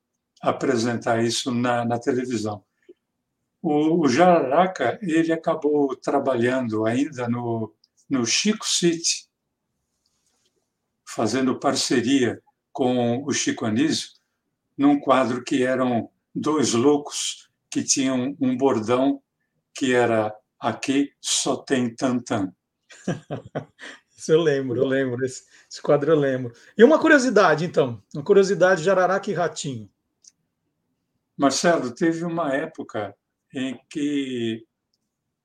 apresentar 0.43 1.25
isso 1.25 1.51
na, 1.51 1.83
na 1.85 1.99
televisão. 1.99 2.66
O, 3.69 4.05
o 4.05 4.09
Jararaca 4.09 4.97
ele 5.03 5.33
acabou 5.33 5.97
trabalhando 5.97 6.87
ainda 6.87 7.29
no, 7.29 7.75
no 8.09 8.25
Chico 8.25 8.65
City, 8.65 9.29
fazendo 11.05 11.59
parceria 11.59 12.41
com 12.73 13.25
o 13.25 13.33
Chico 13.33 13.67
Anísio, 13.67 14.11
num 14.79 15.01
quadro 15.01 15.43
que 15.43 15.65
eram 15.65 16.09
dois 16.33 16.75
loucos 16.75 17.51
que 17.69 17.83
tinham 17.83 18.37
um 18.41 18.57
bordão 18.57 19.21
que 19.75 19.93
era 19.93 20.33
aqui 20.61 21.11
só 21.21 21.57
tem 21.57 21.93
tantã. 21.93 22.53
Isso 24.17 24.31
eu 24.31 24.43
lembro, 24.43 24.79
eu 24.79 24.87
lembro, 24.87 25.25
esse, 25.25 25.43
esse, 25.69 25.83
quadro 25.83 26.13
eu 26.13 26.17
lembro. 26.17 26.53
E 26.79 26.85
uma 26.85 27.01
curiosidade, 27.01 27.65
então, 27.65 28.01
uma 28.15 28.23
curiosidade 28.23 28.85
de 28.85 28.91
Araraca 28.91 29.29
e 29.29 29.35
Ratinho. 29.35 29.91
Marcelo, 31.37 31.93
teve 31.93 32.25
uma 32.25 32.55
época 32.55 33.13
em 33.55 33.79
que 33.91 34.65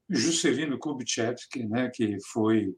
Juscelino 0.09 0.77
Kubitschek, 0.77 1.65
né, 1.67 1.89
que 1.89 2.17
foi 2.31 2.75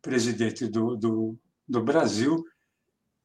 presidente 0.00 0.66
do, 0.66 0.96
do, 0.96 1.38
do 1.68 1.82
Brasil, 1.82 2.42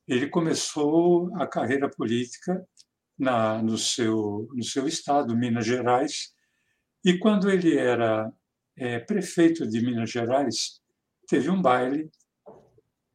ele 0.08 0.28
começou 0.28 1.34
a 1.38 1.48
carreira 1.48 1.90
política 1.90 2.64
na, 3.18 3.62
no, 3.62 3.78
seu, 3.78 4.48
no 4.54 4.64
seu 4.64 4.88
estado, 4.88 5.36
Minas 5.36 5.66
Gerais, 5.66 6.34
e 7.04 7.18
quando 7.18 7.50
ele 7.50 7.78
era 7.78 8.32
é, 8.76 9.00
prefeito 9.00 9.66
de 9.68 9.80
Minas 9.80 10.12
Gerais, 10.12 10.82
teve 11.28 11.50
um 11.50 11.62
baile, 11.62 12.10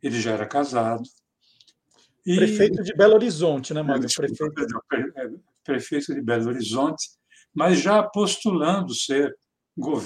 ele 0.03 0.21
já 0.21 0.33
era 0.33 0.47
casado. 0.47 1.03
E... 2.25 2.37
Prefeito 2.37 2.83
de 2.83 2.95
Belo 2.95 3.15
Horizonte, 3.15 3.75
né, 3.75 3.83
Mário? 3.83 4.07
Prefeito... 4.15 4.45
É, 5.17 5.31
prefeito 5.65 6.15
de 6.15 6.23
Belo 6.23 6.49
Horizonte, 6.49 7.11
mas 7.55 7.81
já 7.81 8.03
postulando 8.03 8.95
ser 8.95 9.37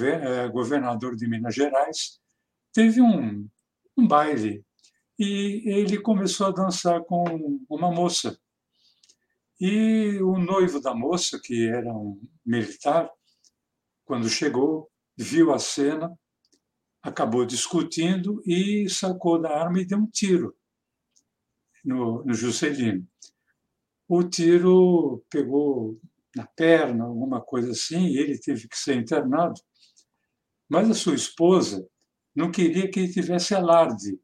é, 0.03 0.49
governador 0.49 1.17
de 1.17 1.29
Minas 1.29 1.55
Gerais, 1.55 2.19
teve 2.73 3.01
um, 3.01 3.49
um 3.97 4.07
baile 4.07 4.65
e 5.19 5.63
ele 5.67 5.99
começou 6.01 6.49
a 6.49 6.53
dançar 6.53 7.03
com 7.05 7.61
uma 7.69 7.91
moça. 7.91 8.39
E 9.61 10.19
o 10.21 10.39
noivo 10.39 10.81
da 10.81 10.95
moça, 10.95 11.41
que 11.43 11.69
era 11.69 11.93
um 11.93 12.21
militar, 12.45 13.09
quando 14.05 14.29
chegou, 14.29 14.91
viu 15.17 15.53
a 15.53 15.59
cena, 15.59 16.13
acabou 17.03 17.47
discutindo 17.47 18.43
e 18.45 18.89
sacou 18.89 19.41
da 19.41 19.51
arma 19.51 19.81
e 19.81 19.87
deu 19.87 19.99
um 19.99 20.07
tiro 20.07 20.57
no, 21.85 22.25
no 22.25 22.35
Juscelino. 22.35 23.07
O 24.09 24.23
tiro 24.25 25.25
pegou 25.31 26.01
na 26.37 26.47
perna, 26.47 27.05
alguma 27.05 27.41
coisa 27.41 27.71
assim, 27.71 28.07
e 28.07 28.19
ele 28.19 28.39
teve 28.39 28.69
que 28.69 28.77
ser 28.77 28.97
internado. 28.97 29.61
Mas 30.69 30.91
a 30.91 30.95
sua 30.95 31.15
esposa 31.15 31.87
não 32.35 32.51
queria 32.51 32.91
que 32.91 33.01
ele 33.01 33.13
tivesse 33.13 33.55
alarde 33.55 34.19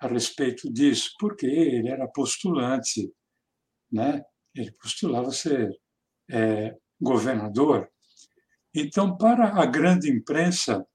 a 0.00 0.06
respeito 0.06 0.72
disso, 0.72 1.10
porque 1.18 1.46
ele 1.46 1.88
era 1.88 2.06
postulante, 2.08 3.12
né? 3.90 4.22
ele 4.54 4.70
postulava 4.72 5.30
ser 5.30 5.70
é, 6.30 6.76
governador. 7.00 7.90
Então, 8.74 9.16
para 9.16 9.60
a 9.60 9.66
grande 9.66 10.10
imprensa, 10.10 10.86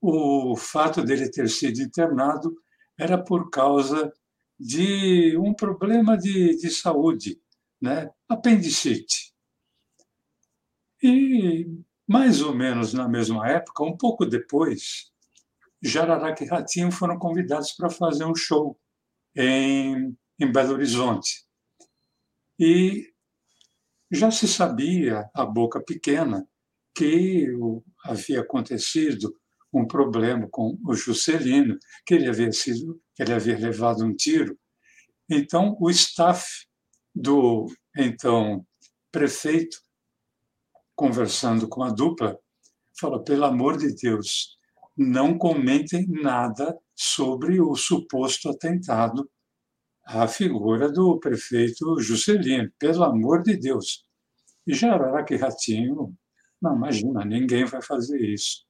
o 0.00 0.56
fato 0.56 1.02
dele 1.02 1.30
ter 1.30 1.48
sido 1.48 1.80
internado 1.80 2.54
era 2.98 3.22
por 3.22 3.50
causa 3.50 4.12
de 4.58 5.36
um 5.38 5.54
problema 5.54 6.16
de, 6.16 6.56
de 6.56 6.70
saúde, 6.70 7.40
né? 7.80 8.10
apendicite. 8.28 9.32
E, 11.02 11.66
mais 12.06 12.42
ou 12.42 12.54
menos 12.54 12.92
na 12.92 13.08
mesma 13.08 13.48
época, 13.48 13.84
um 13.84 13.96
pouco 13.96 14.26
depois, 14.26 15.10
Jararaca 15.82 16.44
e 16.44 16.48
Ratinho 16.48 16.90
foram 16.90 17.18
convidados 17.18 17.72
para 17.72 17.88
fazer 17.88 18.24
um 18.24 18.34
show 18.34 18.78
em, 19.36 20.16
em 20.38 20.52
Belo 20.52 20.74
Horizonte. 20.74 21.44
E 22.58 23.12
já 24.10 24.30
se 24.30 24.48
sabia, 24.48 25.30
a 25.34 25.44
boca 25.44 25.80
pequena, 25.80 26.48
que 26.94 27.46
havia 28.04 28.40
acontecido 28.40 29.38
um 29.72 29.86
problema 29.86 30.48
com 30.50 30.78
o 30.84 30.94
Juscelino, 30.94 31.78
que 32.04 32.14
ele 32.14 32.28
havia 32.28 32.50
sido, 32.50 33.00
que 33.14 33.22
ele 33.22 33.34
havia 33.34 33.56
levado 33.56 34.04
um 34.04 34.14
tiro. 34.14 34.58
Então, 35.30 35.76
o 35.78 35.90
staff 35.90 36.66
do 37.20 37.66
então 37.96 38.64
prefeito, 39.10 39.78
conversando 40.94 41.68
com 41.68 41.82
a 41.82 41.90
dupla, 41.90 42.38
falou: 42.98 43.22
pelo 43.24 43.44
amor 43.44 43.76
de 43.76 43.94
Deus, 43.94 44.56
não 44.96 45.36
comentem 45.36 46.06
nada 46.08 46.78
sobre 46.94 47.60
o 47.60 47.74
suposto 47.74 48.48
atentado 48.48 49.28
à 50.04 50.26
figura 50.28 50.90
do 50.90 51.18
prefeito 51.18 52.00
Juscelino, 52.00 52.70
pelo 52.78 53.04
amor 53.04 53.42
de 53.42 53.56
Deus. 53.56 54.04
E 54.66 54.74
Jararaca 54.74 55.34
e 55.34 55.38
Ratinho, 55.38 56.14
não 56.60 56.76
imagina, 56.76 57.24
ninguém 57.24 57.64
vai 57.64 57.82
fazer 57.82 58.20
isso. 58.20 58.64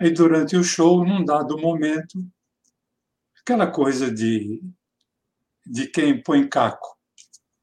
Aí, 0.00 0.10
durante 0.10 0.56
o 0.56 0.64
show, 0.64 1.04
num 1.04 1.24
dado 1.24 1.58
momento, 1.58 2.24
aquela 3.40 3.70
coisa 3.70 4.12
de, 4.12 4.60
de 5.64 5.86
quem 5.86 6.20
põe 6.22 6.48
caco. 6.48 6.94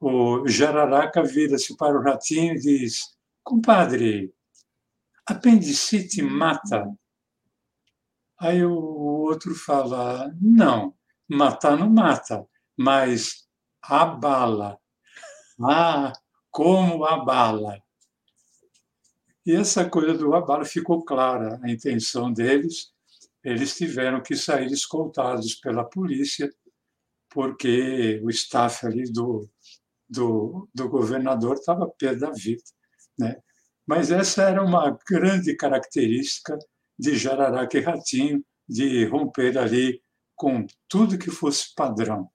O 0.04 0.48
Jararaca 0.48 1.22
vira-se 1.22 1.78
para 1.78 1.96
o 1.96 2.02
Ratinho 2.02 2.56
e 2.56 2.60
diz: 2.60 3.16
Compadre, 3.44 4.34
apendicite 5.28 6.24
mata. 6.24 6.92
Aí 8.40 8.66
o 8.66 8.74
outro 8.74 9.54
fala: 9.54 10.34
Não, 10.42 10.96
matar 11.30 11.78
não 11.78 11.88
mata, 11.88 12.48
mas 12.76 13.48
abala. 13.82 14.80
Ah, 15.64 16.12
como 16.50 17.06
abala. 17.06 17.80
E 19.46 19.54
essa 19.54 19.88
coisa 19.88 20.16
do 20.16 20.34
abalo 20.34 20.66
ficou 20.66 21.06
clara, 21.06 21.60
a 21.62 21.70
intenção 21.70 22.34
deles. 22.34 22.92
Eles 23.44 23.78
tiveram 23.78 24.24
que 24.24 24.36
sair 24.36 24.72
escoltados 24.72 25.54
pela 25.54 25.84
polícia, 25.84 26.52
porque 27.30 28.20
o 28.24 28.30
staff 28.32 28.88
ali 28.88 29.04
do, 29.12 29.48
do, 30.12 30.68
do 30.76 30.90
governador 30.90 31.56
estava 31.56 31.88
pé 31.98 32.14
da 32.14 32.32
vida. 32.32 32.62
Né? 33.18 33.38
Mas 33.88 34.12
essa 34.12 34.44
era 34.44 34.62
uma 34.62 34.98
grande 35.08 35.56
característica 35.56 36.60
de 37.00 37.16
Jararaca 37.16 37.78
e 37.78 37.82
Ratinho, 37.82 38.44
de 38.68 39.06
romper 39.06 39.58
ali 39.58 40.02
com 40.36 40.66
tudo 40.88 41.18
que 41.18 41.32
fosse 41.32 41.74
padrão. 41.74 42.30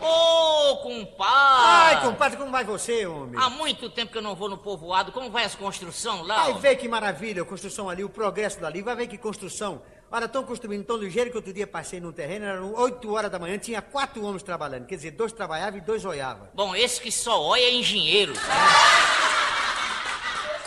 Ô, 0.00 0.04
oh, 0.04 0.76
compadre! 0.82 1.16
Ai, 1.18 2.02
compadre, 2.02 2.36
como 2.36 2.50
vai 2.50 2.64
você, 2.64 3.06
homem? 3.06 3.40
Há 3.40 3.48
muito 3.48 3.88
tempo 3.88 4.12
que 4.12 4.18
eu 4.18 4.22
não 4.22 4.34
vou 4.34 4.48
no 4.48 4.58
povoado. 4.58 5.12
Como 5.12 5.30
vai 5.30 5.44
as 5.44 5.54
construção 5.54 6.22
lá? 6.22 6.44
Vai 6.44 6.60
ver 6.60 6.76
que 6.76 6.88
maravilha, 6.88 7.42
a 7.42 7.46
construção 7.46 7.88
ali, 7.88 8.04
o 8.04 8.10
progresso 8.10 8.60
dali. 8.60 8.82
Vai 8.82 8.96
ver 8.96 9.06
que 9.06 9.16
construção. 9.16 9.82
Olha, 10.10 10.26
estão 10.26 10.44
construindo 10.44 10.84
tão 10.84 10.96
ligeiro 10.96 11.30
que 11.30 11.36
outro 11.36 11.52
dia 11.52 11.66
passei 11.66 11.98
num 11.98 12.12
terreno, 12.12 12.44
eram 12.44 12.74
8 12.74 13.12
horas 13.12 13.30
da 13.30 13.40
manhã, 13.40 13.58
tinha 13.58 13.82
quatro 13.82 14.24
homens 14.24 14.42
trabalhando. 14.42 14.86
Quer 14.86 14.96
dizer, 14.96 15.10
dois 15.10 15.32
trabalhavam 15.32 15.78
e 15.78 15.80
dois 15.80 16.04
olhavam. 16.04 16.48
Bom, 16.54 16.76
esse 16.76 17.00
que 17.00 17.10
só 17.10 17.42
olha 17.42 17.62
é 17.62 17.72
engenheiro. 17.72 18.32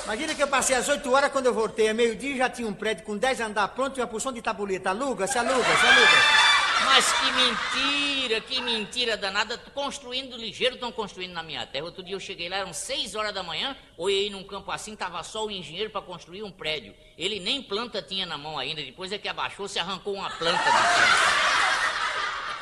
Imagina 0.04 0.36
que 0.36 0.43
eu 0.43 0.47
passei 0.47 0.75
às 0.75 0.89
8 0.89 1.10
horas, 1.12 1.32
quando 1.32 1.45
eu 1.45 1.54
voltei, 1.54 1.88
a 1.88 1.93
meio-dia 1.93 2.36
já 2.36 2.49
tinha 2.49 2.67
um 2.67 2.73
prédio 2.73 3.06
com 3.06 3.15
10 3.15 3.39
andares 3.41 3.73
pronto 3.73 3.97
e 3.97 4.02
uma 4.02 4.08
porção 4.08 4.34
de 4.34 4.41
tabuleta. 4.41 4.89
Aluga, 4.89 5.25
se 5.25 5.38
aluga, 5.38 5.63
se 5.63 5.86
aluga. 5.86 6.48
Mas 6.91 7.13
que 7.13 7.32
mentira, 7.32 8.41
que 8.41 8.62
mentira 8.62 9.15
danada. 9.15 9.58
Construindo 9.75 10.36
ligeiro, 10.36 10.73
estão 10.73 10.91
construindo 10.91 11.34
na 11.34 11.43
minha 11.43 11.65
terra. 11.65 11.86
Outro 11.86 12.02
dia 12.02 12.15
eu 12.15 12.19
cheguei 12.19 12.49
lá, 12.49 12.58
eram 12.58 12.73
seis 12.73 13.13
horas 13.13 13.32
da 13.32 13.43
manhã, 13.43 13.78
olhei 13.95 14.30
num 14.32 14.43
campo 14.43 14.71
assim, 14.71 14.95
tava 14.95 15.21
só 15.23 15.45
o 15.45 15.52
engenheiro 15.52 15.91
para 15.91 16.02
construir 16.02 16.41
um 16.41 16.52
prédio. 16.52 16.95
Ele 17.15 17.39
nem 17.39 17.62
planta 17.62 18.02
tinha 18.02 18.25
na 18.25 18.39
mão 18.39 18.58
ainda, 18.58 18.82
depois 18.82 19.12
é 19.12 19.19
que 19.19 19.30
abaixou, 19.30 19.67
se 19.67 19.78
arrancou 19.78 20.15
uma 20.15 20.32
planta. 20.32 20.63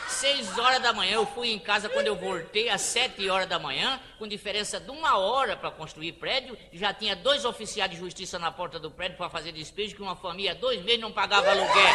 Seis 0.10 0.58
horas 0.58 0.82
da 0.82 0.92
manhã, 0.92 1.14
eu 1.14 1.26
fui 1.26 1.52
em 1.52 1.60
casa 1.60 1.88
quando 1.88 2.08
eu 2.08 2.16
voltei 2.16 2.70
às 2.70 2.82
sete 2.82 3.30
horas 3.30 3.48
da 3.48 3.58
manhã, 3.58 4.00
com 4.20 4.28
diferença 4.28 4.78
de 4.78 4.92
uma 4.92 5.18
hora 5.18 5.56
para 5.56 5.72
construir 5.72 6.12
prédio, 6.14 6.58
já 6.74 6.94
tinha 6.94 7.16
dois 7.16 7.46
oficiais 7.46 7.90
de 7.90 7.98
justiça 7.98 8.38
na 8.38 8.52
porta 8.52 8.78
do 8.78 8.92
prédio 8.92 9.16
para 9.16 9.30
fazer 9.30 9.54
despejo, 9.54 9.96
que 9.96 10.02
uma 10.02 10.16
família 10.18 10.54
dois 10.54 10.84
meses 10.84 11.00
não 11.00 11.14
pagava 11.14 11.50
aluguel. 11.52 11.94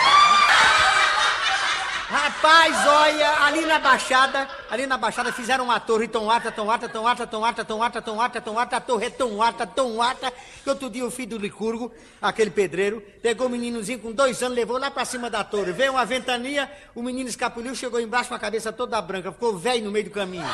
Rapaz, 2.12 2.77
olha, 2.87 3.42
ali 3.42 3.64
na 3.64 3.79
Baixada, 3.79 4.46
ali 4.70 4.87
na 4.87 4.98
Baixada 4.98 5.33
fizeram 5.33 5.64
uma 5.64 5.81
torre 5.81 6.07
tão 6.07 6.31
alta, 6.31 6.53
tão 6.53 6.70
alta, 6.70 6.87
tão 6.87 7.09
alta, 7.09 7.27
tão 7.27 7.42
alta, 7.42 7.64
tão 7.64 7.83
alta, 7.83 8.03
tão 8.03 8.20
alta, 8.20 8.40
tão 8.42 8.59
alta, 8.59 8.77
a 8.77 8.81
torre 8.81 9.07
é 9.07 9.11
tão 9.11 9.42
alta, 9.42 9.66
tão 9.66 10.03
alta, 10.03 10.31
que 10.62 10.68
outro 10.68 10.90
dia 10.90 11.07
o 11.07 11.11
filho 11.11 11.31
do 11.31 11.38
Licurgo, 11.38 11.90
aquele 12.20 12.51
pedreiro, 12.51 13.03
pegou 13.22 13.46
o 13.46 13.51
meninozinho 13.51 13.98
com 13.98 14.12
dois 14.12 14.42
anos, 14.42 14.55
levou 14.55 14.77
lá 14.77 14.90
pra 14.90 15.07
cima 15.07 15.31
da 15.31 15.42
torre, 15.42 15.72
veio 15.72 15.92
uma 15.92 16.05
ventania, 16.05 16.70
o 16.94 17.03
menino 17.03 17.31
escapuliu, 17.31 17.75
chegou 17.75 17.98
embaixo 17.98 18.29
com 18.29 18.35
a 18.35 18.38
cabeça 18.38 18.70
toda 18.70 19.01
branca, 19.01 19.33
ficou 19.33 19.57
velho 19.57 19.83
no 19.87 19.90
meio 19.90 20.05
do 20.05 20.11
caminho. 20.11 20.44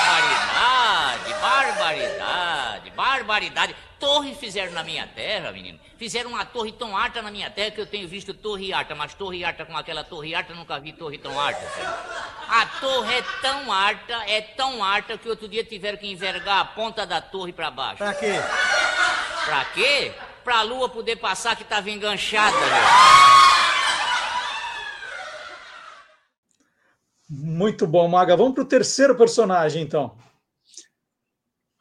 Barbaridade, 0.00 1.34
barbaridade, 1.38 2.59
barbaridade. 2.94 3.74
Torre 3.98 4.34
fizeram 4.34 4.72
na 4.72 4.82
minha 4.82 5.06
terra, 5.06 5.52
menino. 5.52 5.78
Fizeram 5.98 6.30
uma 6.30 6.44
torre 6.44 6.72
tão 6.72 6.96
alta 6.96 7.20
na 7.20 7.30
minha 7.30 7.50
terra 7.50 7.70
que 7.70 7.80
eu 7.80 7.86
tenho 7.86 8.08
visto 8.08 8.32
torre 8.32 8.72
alta, 8.72 8.94
mas 8.94 9.14
torre 9.14 9.44
alta 9.44 9.64
com 9.64 9.76
aquela 9.76 10.02
torre 10.02 10.34
alta, 10.34 10.54
nunca 10.54 10.78
vi 10.78 10.92
torre 10.92 11.18
tão 11.18 11.38
alta. 11.38 11.60
A 12.48 12.66
torre 12.80 13.14
é 13.14 13.22
tão 13.42 13.72
alta, 13.72 14.14
é 14.26 14.40
tão 14.40 14.82
alta 14.82 15.18
que 15.18 15.28
outro 15.28 15.48
dia 15.48 15.64
tiveram 15.64 15.98
que 15.98 16.10
envergar 16.10 16.60
a 16.60 16.64
ponta 16.64 17.06
da 17.06 17.20
torre 17.20 17.52
para 17.52 17.70
baixo. 17.70 17.98
Pra 17.98 18.14
quê? 18.14 18.32
Pra 19.44 19.64
quê? 19.66 20.12
Pra 20.42 20.62
lua 20.62 20.88
poder 20.88 21.16
passar 21.16 21.56
que 21.56 21.64
tava 21.64 21.90
enganchada, 21.90 22.56
né? 22.56 22.80
Muito 27.28 27.86
bom, 27.86 28.08
Maga. 28.08 28.36
Vamos 28.36 28.54
para 28.54 28.62
o 28.64 28.66
terceiro 28.66 29.14
personagem, 29.14 29.82
então. 29.82 30.16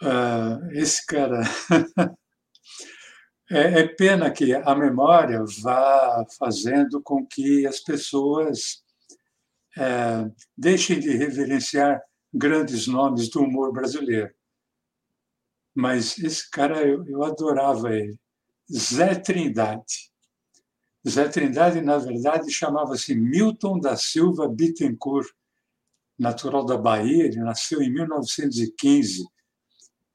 Uh, 0.02 0.72
esse 0.72 1.06
cara. 1.06 1.42
é, 3.52 3.82
é, 3.82 3.88
pena 3.88 4.32
que 4.32 4.54
a 4.54 4.76
memória 4.76 5.44
vá 5.62 6.26
fazendo 6.38 7.02
com 7.02 7.26
que 7.26 7.68
as 7.68 7.82
pessoas 7.82 8.82
é, 9.78 10.30
deixem 10.58 11.00
de 11.00 11.10
reverenciar 11.18 12.02
grandes 12.34 12.88
nomes 12.88 13.30
do 13.30 13.42
humor 13.42 13.74
brasileiro. 13.74 14.34
Mas 15.76 16.18
esse 16.18 16.50
cara, 16.50 16.82
eu, 16.82 17.06
eu 17.06 17.24
adorava 17.24 17.94
ele. 17.94 18.18
Zé 18.72 19.16
Trindade. 19.16 20.10
Zé 21.08 21.28
Trindade, 21.28 21.82
na 21.82 21.98
verdade, 21.98 22.52
chamava-se 22.52 23.16
Milton 23.16 23.80
da 23.80 23.98
Silva 23.98 24.48
Bittencourt, 24.48 25.28
natural 26.18 26.66
da 26.66 26.78
Bahia, 26.78 27.26
ele 27.26 27.40
nasceu 27.40 27.82
em 27.82 27.92
1915 27.92 29.26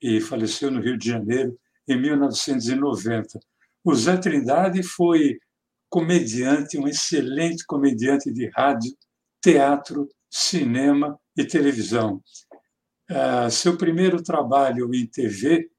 e 0.04 0.20
faleceu 0.20 0.70
no 0.70 0.82
Rio 0.82 0.98
de 0.98 1.08
Janeiro 1.08 1.58
em 1.88 1.98
1990. 1.98 3.40
O 3.82 3.94
Zé 3.94 4.18
Trindade 4.18 4.82
foi 4.82 5.38
comediante, 5.88 6.76
um 6.76 6.86
excelente 6.86 7.64
comediante 7.64 8.30
de 8.30 8.50
rádio, 8.50 8.94
teatro, 9.40 10.06
cinema 10.30 11.18
e 11.34 11.42
televisão. 11.46 12.22
Uh, 13.10 13.50
seu 13.50 13.78
primeiro 13.78 14.22
trabalho 14.22 14.94
em 14.94 15.06
TV, 15.06 15.70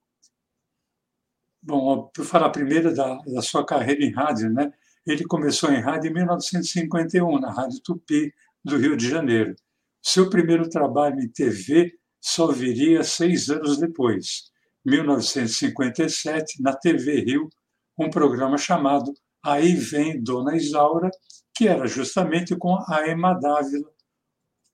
bom, 1.61 2.09
para 2.11 2.25
falar 2.25 2.49
primeiro 2.49 2.95
da, 2.95 3.17
da 3.17 3.43
sua 3.43 3.63
carreira 3.63 4.03
em 4.03 4.11
rádio, 4.11 4.49
né? 4.49 4.73
Ele 5.05 5.23
começou 5.25 5.71
em 5.71 5.81
rádio 5.81 6.09
em 6.09 6.13
1951, 6.15 7.39
na 7.39 7.51
Rádio 7.51 7.79
Tupi 7.83 8.33
do 8.63 8.75
Rio 8.75 8.97
de 8.97 9.07
Janeiro. 9.07 9.55
Seu 10.01 10.31
primeiro 10.31 10.67
trabalho 10.67 11.19
em 11.19 11.27
TV 11.27 11.93
só 12.25 12.51
viria 12.51 13.03
seis 13.03 13.51
anos 13.51 13.77
depois, 13.77 14.45
1957, 14.83 16.59
na 16.59 16.75
TV 16.75 17.21
Rio, 17.21 17.47
um 17.95 18.09
programa 18.09 18.57
chamado 18.57 19.13
Aí 19.43 19.75
Vem 19.75 20.19
Dona 20.23 20.57
Isaura, 20.57 21.11
que 21.55 21.67
era 21.67 21.85
justamente 21.85 22.55
com 22.55 22.83
a 22.89 23.07
Emma 23.07 23.35
Dávila, 23.35 23.91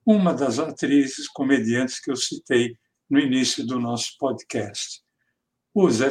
uma 0.06 0.34
das 0.34 0.60
atrizes 0.60 1.28
comediantes 1.28 2.00
que 2.00 2.10
eu 2.10 2.16
citei 2.16 2.78
no 3.10 3.20
início 3.20 3.68
do 3.68 3.78
nosso 3.78 4.16
podcast. 4.18 5.02
o 5.74 5.90
Zé, 5.90 6.10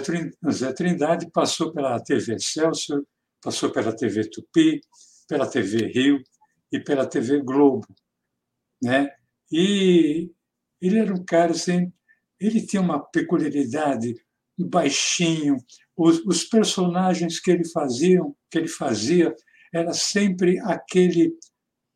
Trindade 0.74 1.30
passou 1.30 1.72
pela 1.72 1.98
TV 2.00 2.34
Excelsior, 2.34 3.02
passou 3.40 3.70
pela 3.70 3.96
TV 3.96 4.28
Tupi, 4.28 4.82
pela 5.26 5.46
TV 5.46 5.86
Rio 5.86 6.22
e 6.70 6.78
pela 6.78 7.06
TV 7.06 7.40
Globo, 7.40 7.88
né? 8.82 9.10
E 9.50 10.30
ele 10.80 10.98
era 10.98 11.12
um 11.12 11.24
cara 11.24 11.52
assim, 11.52 11.92
ele 12.38 12.64
tinha 12.64 12.80
uma 12.80 12.98
peculiaridade, 12.98 14.14
baixinho, 14.58 15.56
os, 15.96 16.24
os 16.24 16.44
personagens 16.44 17.40
que 17.40 17.50
ele 17.50 17.68
fazia, 17.68 18.20
que 18.50 18.58
ele 18.58 18.68
fazia, 18.68 19.34
era 19.72 19.92
sempre 19.92 20.58
aquele 20.60 21.32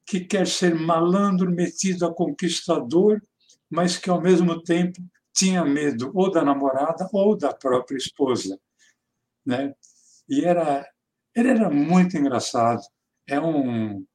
que 0.06 0.20
quer 0.20 0.46
ser 0.46 0.74
malandro, 0.74 1.50
metido 1.50 2.06
a 2.06 2.14
conquistador, 2.14 3.20
mas 3.70 3.96
que 3.96 4.10
ao 4.10 4.20
mesmo 4.20 4.62
tempo 4.62 5.02
tinha 5.34 5.64
medo 5.64 6.12
ou 6.14 6.30
da 6.30 6.44
namorada 6.44 7.08
ou 7.12 7.36
da 7.36 7.52
própria 7.52 7.96
esposa, 7.96 8.58
né? 9.44 9.74
E 10.28 10.44
era 10.44 10.86
ele 11.34 11.48
era 11.48 11.68
muito 11.68 12.16
engraçado. 12.16 12.82
É 13.26 13.40
um 13.40 14.06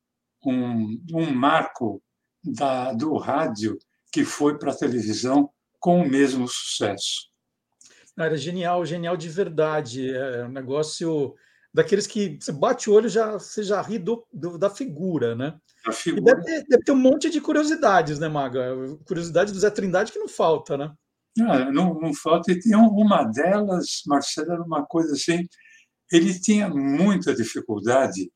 um, 0.46 1.04
um 1.14 1.32
marco 1.34 2.02
da, 2.44 2.94
do 2.94 3.18
rádio 3.18 3.78
que 4.12 4.26
foi 4.26 4.58
para 4.58 4.72
a 4.72 4.76
televisão 4.76 5.50
com 5.80 6.02
o 6.02 6.10
mesmo 6.10 6.48
sucesso. 6.48 7.30
Era 8.18 8.38
genial, 8.38 8.86
genial 8.86 9.16
de 9.16 9.30
verdade. 9.30 10.14
É 10.14 10.46
um 10.46 10.52
negócio 10.52 11.36
daqueles 11.74 12.06
que 12.06 12.38
você 12.40 12.52
bate 12.52 12.90
o 12.90 12.94
olho 12.94 13.08
já 13.08 13.34
você 13.34 13.64
já 13.64 13.82
ri 13.82 13.98
do, 13.98 14.26
do 14.34 14.58
da 14.58 14.70
figura, 14.70 15.36
né? 15.36 15.58
A 15.86 15.92
figura. 15.92 16.36
Deve 16.36 16.44
ter, 16.44 16.66
deve 16.68 16.84
ter, 16.84 16.92
um 16.92 16.98
monte 16.98 17.30
de 17.30 17.40
curiosidades, 17.40 18.20
né, 18.20 18.28
Maga? 18.28 18.76
Curiosidade 19.06 19.54
do 19.54 19.60
Zé 19.60 19.70
Trindade 19.70 20.12
que 20.12 20.20
não 20.20 20.28
falta, 20.28 20.78
né? 20.78 20.94
Não, 21.38 21.72
não, 21.72 21.94
não 22.02 22.14
falta. 22.14 22.52
E 22.52 22.60
tem 22.60 22.76
uma 22.76 23.24
delas, 23.24 24.02
Marcelo, 24.06 24.52
era 24.52 24.64
uma 24.64 24.86
coisa 24.86 25.14
assim. 25.14 25.48
Ele 26.12 26.38
tinha 26.38 26.68
muita 26.68 27.34
dificuldade 27.34 28.32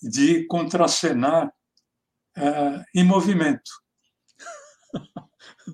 de 0.00 0.46
contracenar 0.46 1.48
uh, 2.38 2.84
em 2.94 3.04
movimento. 3.04 3.70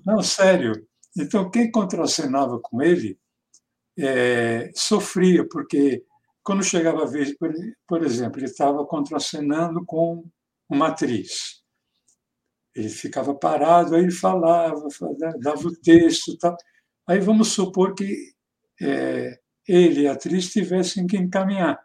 Não, 0.05 0.21
sério. 0.21 0.87
Então, 1.17 1.49
quem 1.49 1.71
contracenava 1.71 2.59
com 2.59 2.81
ele 2.81 3.19
é, 3.97 4.71
sofria, 4.75 5.47
porque 5.47 6.03
quando 6.43 6.63
chegava 6.63 7.03
a 7.03 7.07
vez, 7.07 7.35
por, 7.87 8.03
exemplo, 8.03 8.39
ele 8.39 8.47
estava 8.47 8.85
contracenando 8.85 9.85
com 9.85 10.25
uma 10.69 10.89
atriz. 10.89 11.63
Ele 12.75 12.89
ficava 12.89 13.35
parado, 13.35 13.95
aí 13.95 14.01
ele 14.03 14.11
falava, 14.11 14.87
dava 15.39 15.67
o 15.67 15.75
texto. 15.75 16.37
Tal. 16.37 16.57
Aí 17.07 17.19
vamos 17.19 17.49
supor 17.49 17.93
que 17.93 18.33
é, 18.81 19.39
ele 19.67 20.01
e 20.01 20.07
a 20.07 20.13
atriz 20.13 20.51
tivessem 20.51 21.07
que 21.07 21.17
encaminhar, 21.17 21.79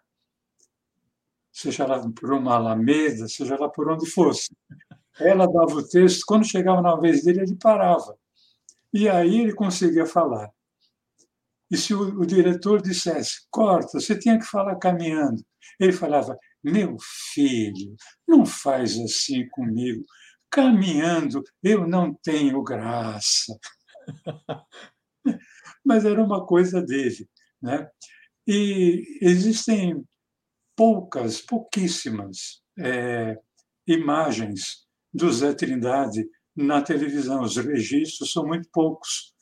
seja 1.52 1.86
lá 1.86 2.00
por 2.10 2.32
uma 2.32 2.54
alameda, 2.54 3.28
seja 3.28 3.56
lá 3.56 3.68
por 3.68 3.90
onde 3.90 4.10
fosse. 4.10 4.56
Ela 5.20 5.46
dava 5.46 5.74
o 5.74 5.86
texto, 5.86 6.24
quando 6.26 6.46
chegava 6.46 6.80
na 6.80 6.96
vez 6.96 7.24
dele, 7.24 7.40
ele 7.40 7.56
parava. 7.56 8.16
E 8.92 9.08
aí 9.08 9.40
ele 9.40 9.54
conseguia 9.54 10.06
falar. 10.06 10.50
E 11.70 11.76
se 11.76 11.92
o, 11.92 12.20
o, 12.20 12.26
diretor 12.26 12.80
dissesse, 12.80 13.46
corta, 13.50 14.00
você 14.00 14.18
tinha 14.18 14.38
que 14.38 14.46
falar 14.46 14.76
caminhando, 14.76 15.44
ele 15.78 15.92
falava, 15.92 16.38
meu 16.64 16.96
filho, 17.32 17.94
não 18.26 18.46
faz 18.46 18.98
assim 18.98 19.46
comigo. 19.50 20.04
Caminhando 20.50 21.42
eu 21.62 21.86
não 21.86 22.14
tenho 22.22 22.62
graça. 22.62 23.58
Mas 25.84 26.04
era 26.04 26.22
uma 26.22 26.46
coisa 26.46 26.80
dele. 26.80 27.28
Né? 27.60 27.86
E 28.46 29.04
existem 29.20 30.02
poucas, 30.74 31.42
pouquíssimas 31.42 32.62
é, 32.78 33.36
imagens 33.86 34.87
do 35.18 35.32
Zé 35.32 35.52
Trindade 35.52 36.24
na 36.56 36.80
televisão. 36.80 37.42
Os 37.42 37.56
registros 37.56 38.30
são 38.32 38.46
muito 38.46 38.68
poucos. 38.72 39.34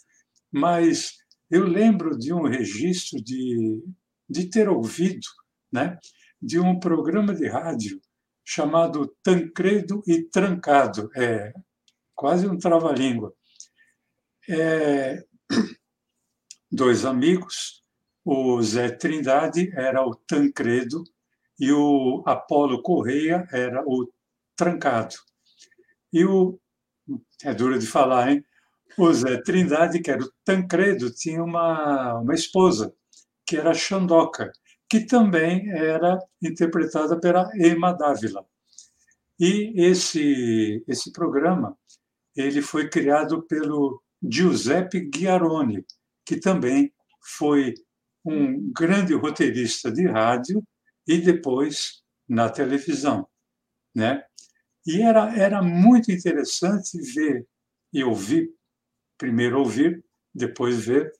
Mas 0.50 1.12
eu 1.50 1.64
lembro 1.64 2.18
de 2.18 2.32
um 2.32 2.42
registro 2.42 3.22
de, 3.22 3.84
de 4.28 4.48
ter 4.48 4.68
ouvido 4.68 5.26
né, 5.70 5.98
de 6.40 6.58
um 6.58 6.80
programa 6.80 7.34
de 7.34 7.46
rádio 7.46 8.00
chamado 8.44 9.14
Tancredo 9.22 10.02
e 10.06 10.22
Trancado. 10.22 11.10
É 11.14 11.52
quase 12.14 12.48
um 12.48 12.56
trava-língua. 12.56 13.34
É, 14.48 15.22
dois 16.72 17.04
amigos, 17.04 17.84
o 18.24 18.62
Zé 18.62 18.90
Trindade 18.90 19.70
era 19.76 20.02
o 20.02 20.14
Tancredo 20.14 21.04
e 21.60 21.70
o 21.70 22.22
Apolo 22.26 22.80
Correia 22.82 23.46
era 23.52 23.82
o 23.86 24.10
Trancado. 24.56 25.16
E 26.16 26.24
o. 26.24 26.58
É 27.44 27.52
duro 27.52 27.78
de 27.78 27.86
falar, 27.86 28.30
hein? 28.30 28.44
O 28.96 29.12
Zé 29.12 29.36
Trindade, 29.42 30.00
que 30.00 30.10
era 30.10 30.24
o 30.24 30.32
Tancredo, 30.46 31.10
tinha 31.10 31.44
uma, 31.44 32.20
uma 32.20 32.34
esposa, 32.34 32.94
que 33.46 33.58
era 33.58 33.70
a 33.70 33.74
Xandoca, 33.74 34.50
que 34.88 35.00
também 35.00 35.68
era 35.70 36.18
interpretada 36.42 37.20
pela 37.20 37.50
Emma 37.54 37.92
Dávila. 37.92 38.46
E 39.38 39.74
esse, 39.76 40.82
esse 40.88 41.12
programa 41.12 41.76
ele 42.34 42.62
foi 42.62 42.88
criado 42.88 43.42
pelo 43.42 44.02
Giuseppe 44.22 45.10
Ghiaroni, 45.10 45.84
que 46.24 46.40
também 46.40 46.94
foi 47.20 47.74
um 48.24 48.72
grande 48.72 49.12
roteirista 49.12 49.92
de 49.92 50.06
rádio 50.06 50.62
e 51.06 51.18
depois 51.18 52.02
na 52.26 52.48
televisão, 52.48 53.28
né? 53.94 54.24
E 54.86 55.02
era, 55.02 55.36
era 55.36 55.62
muito 55.62 56.12
interessante 56.12 56.98
ver 57.14 57.46
e 57.92 58.04
ouvir, 58.04 58.50
primeiro 59.18 59.58
ouvir, 59.58 60.04
depois 60.34 60.84
ver, 60.84 61.10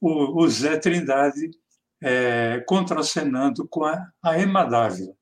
o, 0.00 0.42
o 0.42 0.48
Zé 0.48 0.78
Trindade 0.78 1.50
é, 2.02 2.62
contracenando 2.66 3.66
com 3.68 3.84
a, 3.84 4.06
a 4.22 4.38
Emma 4.38 4.64
Dávila. 4.64 5.12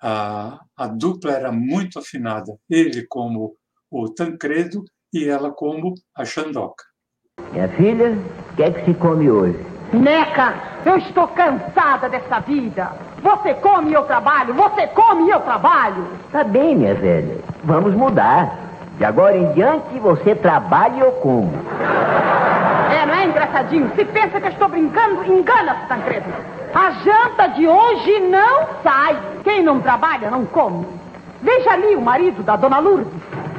A, 0.00 0.60
a 0.76 0.86
dupla 0.86 1.32
era 1.32 1.50
muito 1.50 1.98
afinada, 1.98 2.56
ele 2.68 3.06
como 3.06 3.56
o 3.90 4.08
Tancredo 4.08 4.84
e 5.12 5.24
ela 5.24 5.50
como 5.50 5.94
a 6.14 6.24
Xandoca. 6.24 6.84
Minha 7.52 7.68
filha, 7.76 8.12
o 8.52 8.56
que 8.56 8.62
é 8.62 8.70
que 8.70 8.84
se 8.84 8.94
come 8.98 9.30
hoje? 9.30 9.58
Neca, 9.92 10.82
eu 10.84 10.98
estou 10.98 11.28
cansada 11.28 12.08
dessa 12.08 12.40
vida. 12.40 13.07
Você 13.22 13.54
come 13.54 13.90
e 13.90 13.94
eu 13.94 14.04
trabalho, 14.04 14.54
você 14.54 14.86
come 14.88 15.26
e 15.26 15.30
eu 15.30 15.40
trabalho. 15.40 16.06
Tá 16.30 16.44
bem, 16.44 16.76
minha 16.76 16.94
velha. 16.94 17.38
Vamos 17.64 17.94
mudar. 17.94 18.54
De 18.96 19.04
agora 19.04 19.36
em 19.36 19.52
diante, 19.52 19.98
você 19.98 20.34
trabalha 20.34 20.96
e 20.96 21.00
eu 21.00 21.12
como. 21.12 21.52
É, 22.90 23.06
não 23.06 23.14
é 23.14 23.26
engraçadinho? 23.26 23.90
Se 23.94 24.04
pensa 24.04 24.40
que 24.40 24.46
eu 24.46 24.50
estou 24.50 24.68
brincando, 24.68 25.24
engana-se, 25.24 25.86
Tancredo. 25.86 26.26
A 26.74 26.90
janta 26.90 27.46
de 27.48 27.66
hoje 27.66 28.20
não 28.20 28.66
sai. 28.82 29.16
Quem 29.44 29.62
não 29.62 29.80
trabalha, 29.80 30.30
não 30.30 30.44
come. 30.44 30.86
Veja 31.40 31.70
ali 31.70 31.94
o 31.94 32.00
marido 32.00 32.42
da 32.42 32.56
dona 32.56 32.78
Lourdes. 32.78 33.12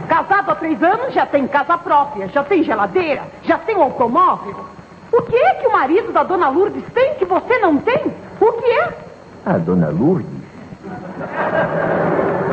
Casado 0.08 0.52
há 0.52 0.56
três 0.56 0.82
anos, 0.82 1.13
já 1.13 1.26
tem 1.26 1.48
casa 1.48 1.78
própria, 1.78 2.28
já 2.30 2.43
tem 2.43 2.63
geladeira, 2.63 3.24
já 3.43 3.58
tem 3.58 3.78
um 3.78 3.84
automóvel. 3.84 4.65
O 5.12 5.22
que 5.22 5.36
é 5.36 5.54
que 5.56 5.67
o 5.67 5.72
marido 5.72 6.12
da 6.12 6.24
dona 6.24 6.50
Lourdes 6.50 6.84
tem 6.93 7.15
que 7.15 7.26
você 7.26 7.60
não 7.60 7.78
tem? 7.78 8.13
O 8.41 8.52
que 8.54 8.72
é? 8.72 9.09
A 9.45 9.58
dona 9.58 9.89
Lourdes? 9.89 10.30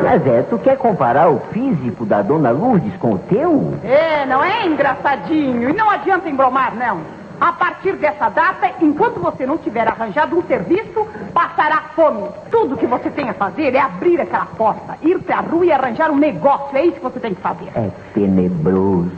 Mas 0.03 0.25
é, 0.25 0.41
tu 0.43 0.57
quer 0.57 0.77
comparar 0.77 1.29
o 1.29 1.39
físico 1.51 2.05
da 2.05 2.21
dona 2.21 2.51
Lourdes 2.51 2.95
com 2.97 3.13
o 3.13 3.17
teu? 3.17 3.73
É, 3.83 4.25
não 4.25 4.43
é 4.43 4.65
engraçadinho. 4.65 5.69
E 5.69 5.73
não 5.73 5.89
adianta 5.89 6.29
embromar, 6.29 6.75
não. 6.75 7.01
A 7.39 7.51
partir 7.51 7.93
dessa 7.97 8.29
data, 8.29 8.71
enquanto 8.81 9.19
você 9.19 9.45
não 9.45 9.57
tiver 9.57 9.87
arranjado 9.87 10.35
um 10.35 10.41
serviço, 10.43 11.05
passará 11.33 11.83
fome. 11.95 12.23
Tudo 12.49 12.77
que 12.77 12.87
você 12.87 13.11
tem 13.11 13.29
a 13.29 13.33
fazer 13.33 13.75
é 13.75 13.79
abrir 13.79 14.19
aquela 14.19 14.45
porta, 14.45 14.97
ir 15.03 15.19
para 15.19 15.37
a 15.37 15.41
rua 15.41 15.65
e 15.65 15.71
arranjar 15.71 16.09
um 16.09 16.17
negócio. 16.17 16.75
É 16.75 16.85
isso 16.85 16.95
que 16.95 17.03
você 17.03 17.19
tem 17.19 17.35
que 17.35 17.41
fazer. 17.41 17.69
É 17.75 17.89
tenebroso. 18.13 19.11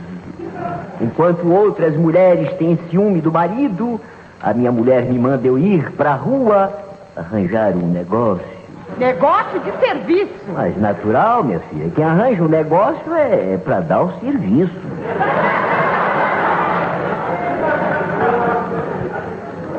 Enquanto 1.00 1.50
outras 1.50 1.96
mulheres 1.96 2.52
têm 2.58 2.78
ciúme 2.90 3.22
do 3.22 3.32
marido, 3.32 3.98
a 4.42 4.52
minha 4.52 4.70
mulher 4.70 5.04
me 5.04 5.18
manda 5.18 5.46
eu 5.46 5.58
ir 5.58 5.90
para 5.92 6.10
a 6.10 6.16
rua 6.16 6.89
arranjar 7.16 7.72
um 7.72 7.88
negócio. 7.88 8.60
Negócio 8.98 9.60
de 9.60 9.72
serviço. 9.78 10.34
Mas 10.52 10.76
natural, 10.76 11.44
minha 11.44 11.60
filha. 11.60 11.90
Quem 11.94 12.04
arranja 12.04 12.42
um 12.42 12.48
negócio 12.48 13.14
é, 13.14 13.54
é 13.54 13.58
para 13.58 13.80
dar 13.80 14.02
o 14.02 14.20
serviço. 14.20 14.74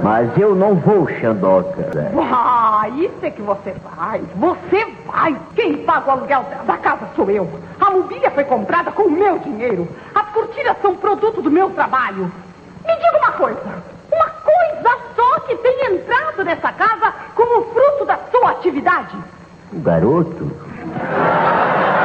Mas 0.03 0.35
eu 0.35 0.55
não 0.55 0.75
vou, 0.75 1.07
Xandoca. 1.07 1.91
Ah, 2.19 2.89
isso 2.89 3.13
é 3.21 3.29
que 3.29 3.41
você 3.41 3.75
vai. 3.95 4.21
Você 4.35 4.87
vai. 5.05 5.37
Quem 5.55 5.77
paga 5.77 6.07
o 6.07 6.11
aluguel 6.11 6.43
da 6.65 6.77
casa 6.77 7.07
sou 7.15 7.29
eu. 7.29 7.47
A 7.79 7.91
mobília 7.91 8.31
foi 8.31 8.43
comprada 8.43 8.91
com 8.91 9.03
o 9.03 9.11
meu 9.11 9.37
dinheiro. 9.39 9.87
As 10.15 10.27
cortinas 10.29 10.75
são 10.81 10.95
produto 10.95 11.41
do 11.41 11.51
meu 11.51 11.69
trabalho. 11.69 12.31
Me 12.83 12.95
diga 12.95 13.17
uma 13.17 13.31
coisa 13.33 13.61
coisa 14.61 14.97
só 15.15 15.39
que 15.41 15.55
tem 15.55 15.95
entrado 15.95 16.43
nessa 16.43 16.71
casa 16.71 17.13
como 17.35 17.63
fruto 17.65 18.05
da 18.05 18.19
sua 18.31 18.51
atividade? 18.51 19.17
O 19.73 19.79
garoto? 19.79 20.51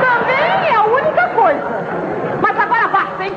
Também 0.01 0.69
é 0.69 0.75
a 0.75 0.85
única 0.85 1.29
coisa. 1.29 1.87
Mas 2.41 2.59
agora 2.59 2.89
basta, 2.89 3.25
hein? 3.25 3.33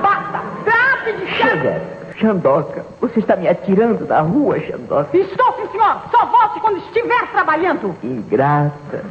Basta. 0.00 0.40
Trate 0.64 1.12
de 1.12 1.26
Chega. 1.32 2.00
Xandoca, 2.16 2.84
você 3.00 3.20
está 3.20 3.34
me 3.34 3.48
atirando 3.48 4.04
da 4.04 4.20
rua, 4.20 4.60
Xandoca? 4.60 5.16
Estou, 5.16 5.52
sim, 5.54 5.68
senhor. 5.72 5.96
Só 6.10 6.26
volte 6.26 6.60
quando 6.60 6.76
estiver 6.78 7.26
trabalhando. 7.32 7.96
Ingrata. 8.02 9.04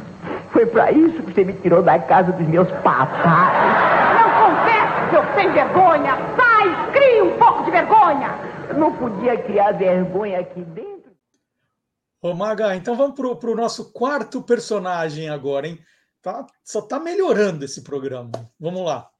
Foi 0.52 0.64
para 0.66 0.92
isso 0.92 1.20
que 1.22 1.32
você 1.32 1.44
me 1.44 1.52
tirou 1.54 1.82
da 1.82 1.98
casa 1.98 2.30
dos 2.32 2.46
meus 2.46 2.70
papais. 2.82 4.14
Não 4.14 4.30
converse, 4.46 5.10
seu 5.10 5.24
sem 5.34 5.50
vergonha. 5.50 6.16
Sai, 6.36 6.76
crie 6.92 7.22
um 7.22 7.30
pouco 7.30 7.64
de 7.64 7.72
vergonha. 7.72 8.30
Eu 8.70 8.78
não 8.78 8.96
podia 8.96 9.36
criar 9.42 9.72
vergonha 9.72 10.38
aqui 10.38 10.62
dentro. 10.62 11.10
Ô, 12.22 12.32
Maga, 12.34 12.76
então 12.76 12.94
vamos 12.94 13.16
pro, 13.16 13.34
pro 13.36 13.56
nosso 13.56 13.92
quarto 13.92 14.40
personagem 14.40 15.28
agora, 15.28 15.66
hein? 15.66 15.84
Tá, 16.22 16.46
só 16.62 16.80
tá 16.80 17.00
melhorando 17.00 17.64
esse 17.64 17.82
programa. 17.82 18.30
Vamos 18.60 18.84
lá. 18.84 19.10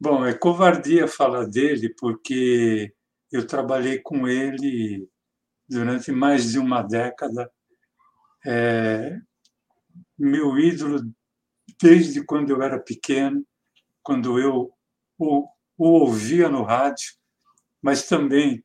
Bom, 0.00 0.26
é 0.26 0.34
covardia 0.34 1.06
falar 1.06 1.46
dele, 1.46 1.94
porque 1.96 2.92
eu 3.30 3.46
trabalhei 3.46 4.00
com 4.00 4.26
ele 4.26 5.08
durante 5.68 6.10
mais 6.10 6.50
de 6.50 6.58
uma 6.58 6.82
década. 6.82 7.48
É, 8.44 9.16
meu 10.18 10.58
ídolo 10.58 11.00
desde 11.80 12.24
quando 12.24 12.50
eu 12.50 12.60
era 12.60 12.80
pequeno, 12.80 13.46
quando 14.02 14.36
eu 14.36 14.72
o, 15.16 15.46
o 15.78 15.88
ouvia 15.88 16.48
no 16.48 16.64
rádio, 16.64 17.14
mas 17.84 18.08
também 18.08 18.64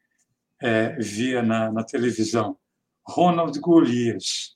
é, 0.62 0.96
via 0.96 1.44
na, 1.44 1.70
na, 1.74 1.84
televisão. 1.84 2.58
Ronald 3.06 3.60
Golias. 3.60 4.56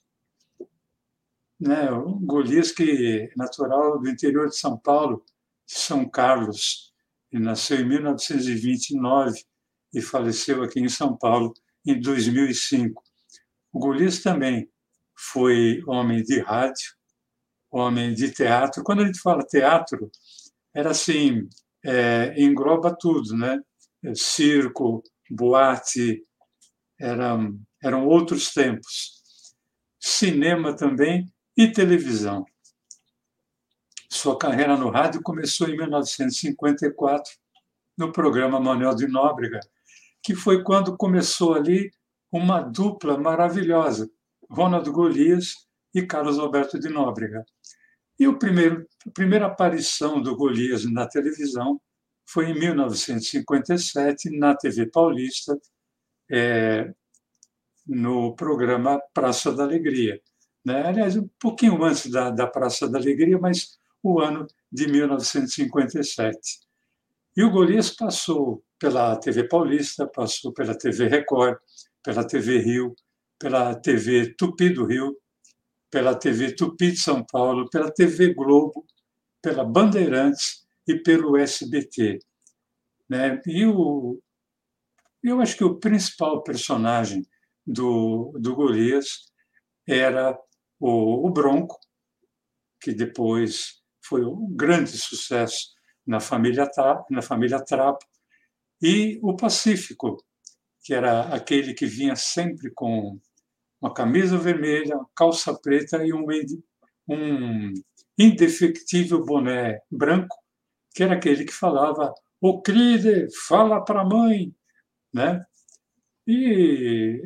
Né? 1.60 1.86
Golias, 2.22 2.72
que 2.72 3.30
natural 3.36 4.00
do 4.00 4.08
interior 4.08 4.48
de 4.48 4.56
São 4.56 4.78
Paulo, 4.78 5.22
de 5.66 5.74
São 5.74 6.08
Carlos, 6.08 6.94
e 7.30 7.38
nasceu 7.38 7.78
em 7.78 7.86
1929 7.86 9.38
e 9.92 10.00
faleceu 10.00 10.62
aqui 10.62 10.80
em 10.80 10.88
São 10.88 11.14
Paulo 11.14 11.52
em 11.86 12.00
2005. 12.00 13.02
O 13.70 13.78
Golias 13.78 14.22
também 14.22 14.66
foi 15.14 15.82
homem 15.86 16.22
de 16.22 16.40
rádio, 16.40 16.94
homem 17.70 18.14
de 18.14 18.30
teatro. 18.30 18.82
Quando 18.82 19.02
a 19.02 19.06
gente 19.06 19.20
fala 19.20 19.44
teatro, 19.44 20.10
era 20.72 20.92
assim, 20.92 21.46
é, 21.84 22.34
engloba 22.38 22.96
tudo, 22.98 23.36
né? 23.36 23.60
Circo, 24.14 25.02
boate, 25.30 26.22
eram, 27.00 27.58
eram 27.82 28.06
outros 28.06 28.52
tempos. 28.52 29.22
Cinema 30.00 30.74
também 30.76 31.26
e 31.56 31.70
televisão. 31.70 32.44
Sua 34.10 34.38
carreira 34.38 34.76
no 34.76 34.90
rádio 34.90 35.22
começou 35.22 35.68
em 35.68 35.76
1954, 35.76 37.32
no 37.96 38.12
programa 38.12 38.60
Manuel 38.60 38.94
de 38.94 39.06
Nóbrega, 39.06 39.60
que 40.22 40.34
foi 40.34 40.62
quando 40.62 40.96
começou 40.96 41.54
ali 41.54 41.90
uma 42.30 42.60
dupla 42.60 43.18
maravilhosa, 43.18 44.10
Ronald 44.50 44.90
Golias 44.90 45.54
e 45.94 46.02
Carlos 46.02 46.38
Alberto 46.38 46.78
de 46.78 46.88
Nóbrega. 46.88 47.44
E 48.18 48.26
o 48.26 48.38
primeiro, 48.38 48.86
a 49.06 49.10
primeira 49.10 49.46
aparição 49.46 50.20
do 50.20 50.36
Golias 50.36 50.84
na 50.84 51.06
televisão 51.06 51.80
foi 52.26 52.50
em 52.50 52.58
1957, 52.58 54.30
na 54.36 54.56
TV 54.56 54.86
Paulista, 54.86 55.58
é, 56.30 56.92
no 57.86 58.34
programa 58.34 59.00
Praça 59.12 59.52
da 59.52 59.64
Alegria. 59.64 60.20
Né? 60.64 60.86
Aliás, 60.86 61.16
um 61.16 61.28
pouquinho 61.38 61.82
antes 61.84 62.10
da, 62.10 62.30
da 62.30 62.46
Praça 62.46 62.88
da 62.88 62.98
Alegria, 62.98 63.38
mas 63.38 63.78
o 64.02 64.20
ano 64.20 64.46
de 64.72 64.86
1957. 64.86 66.60
E 67.36 67.42
o 67.42 67.50
Golias 67.50 67.90
passou 67.90 68.64
pela 68.78 69.16
TV 69.16 69.48
Paulista, 69.48 70.06
passou 70.06 70.52
pela 70.52 70.76
TV 70.76 71.08
Record, 71.08 71.58
pela 72.02 72.24
TV 72.26 72.58
Rio, 72.58 72.94
pela 73.38 73.74
TV 73.74 74.34
Tupi 74.36 74.70
do 74.70 74.84
Rio, 74.84 75.16
pela 75.90 76.14
TV 76.14 76.52
Tupi 76.52 76.92
de 76.92 76.98
São 76.98 77.24
Paulo, 77.24 77.68
pela 77.70 77.90
TV 77.90 78.32
Globo, 78.34 78.86
pela 79.42 79.64
Bandeirantes 79.64 80.63
e 80.86 80.98
pelo 80.98 81.36
SBT. 81.36 82.18
Né? 83.08 83.40
E 83.46 83.66
o, 83.66 84.20
eu 85.22 85.40
acho 85.40 85.56
que 85.56 85.64
o 85.64 85.78
principal 85.78 86.42
personagem 86.42 87.26
do, 87.66 88.32
do 88.38 88.54
Golias 88.54 89.32
era 89.86 90.38
o, 90.78 91.26
o 91.26 91.30
Bronco, 91.30 91.78
que 92.80 92.92
depois 92.92 93.82
foi 94.04 94.24
um 94.24 94.54
grande 94.54 94.90
sucesso 94.98 95.72
na 96.06 96.20
família, 96.20 96.70
na 97.08 97.22
família 97.22 97.64
Trapo, 97.64 98.04
e 98.82 99.18
o 99.22 99.34
Pacífico, 99.34 100.22
que 100.82 100.92
era 100.92 101.22
aquele 101.34 101.72
que 101.72 101.86
vinha 101.86 102.14
sempre 102.14 102.70
com 102.74 103.18
uma 103.80 103.94
camisa 103.94 104.36
vermelha, 104.36 104.98
calça 105.16 105.58
preta 105.58 106.04
e 106.04 106.12
um, 106.12 106.26
um 107.08 107.72
indefectível 108.18 109.24
boné 109.24 109.78
branco, 109.90 110.36
que 110.94 111.02
era 111.02 111.14
aquele 111.14 111.44
que 111.44 111.52
falava 111.52 112.14
o 112.40 112.62
Cride, 112.62 113.28
fala 113.48 113.84
para 113.84 114.02
a 114.02 114.04
mãe, 114.04 114.54
né? 115.12 115.44
E, 116.26 117.20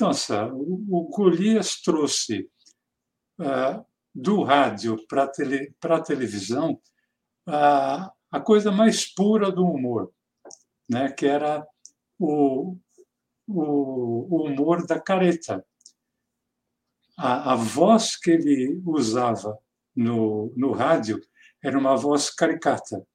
nossa, 0.00 0.46
o, 0.52 0.86
o 0.88 1.08
Golias 1.10 1.80
trouxe 1.80 2.48
uh, 3.38 3.84
do 4.14 4.42
rádio 4.42 4.96
para 5.06 5.28
tele, 5.28 5.74
a 5.82 6.00
televisão 6.00 6.80
a 7.46 8.40
coisa 8.40 8.70
mais 8.70 9.12
pura 9.12 9.50
do 9.50 9.64
humor 9.64 10.12
né, 10.90 11.08
que 11.12 11.24
era 11.24 11.64
o, 12.18 12.76
o, 13.46 13.62
o 13.62 14.46
humor 14.48 14.84
da 14.84 14.98
careta. 14.98 15.64
A, 17.16 17.52
a, 17.52 17.54
voz 17.54 18.16
que 18.16 18.32
ele 18.32 18.82
usava 18.84 19.56
no, 19.94 20.52
no 20.56 20.72
rádio 20.72 21.20
era 21.62 21.78
uma 21.78 21.96
voz 21.96 22.30
caricata, 22.30 23.06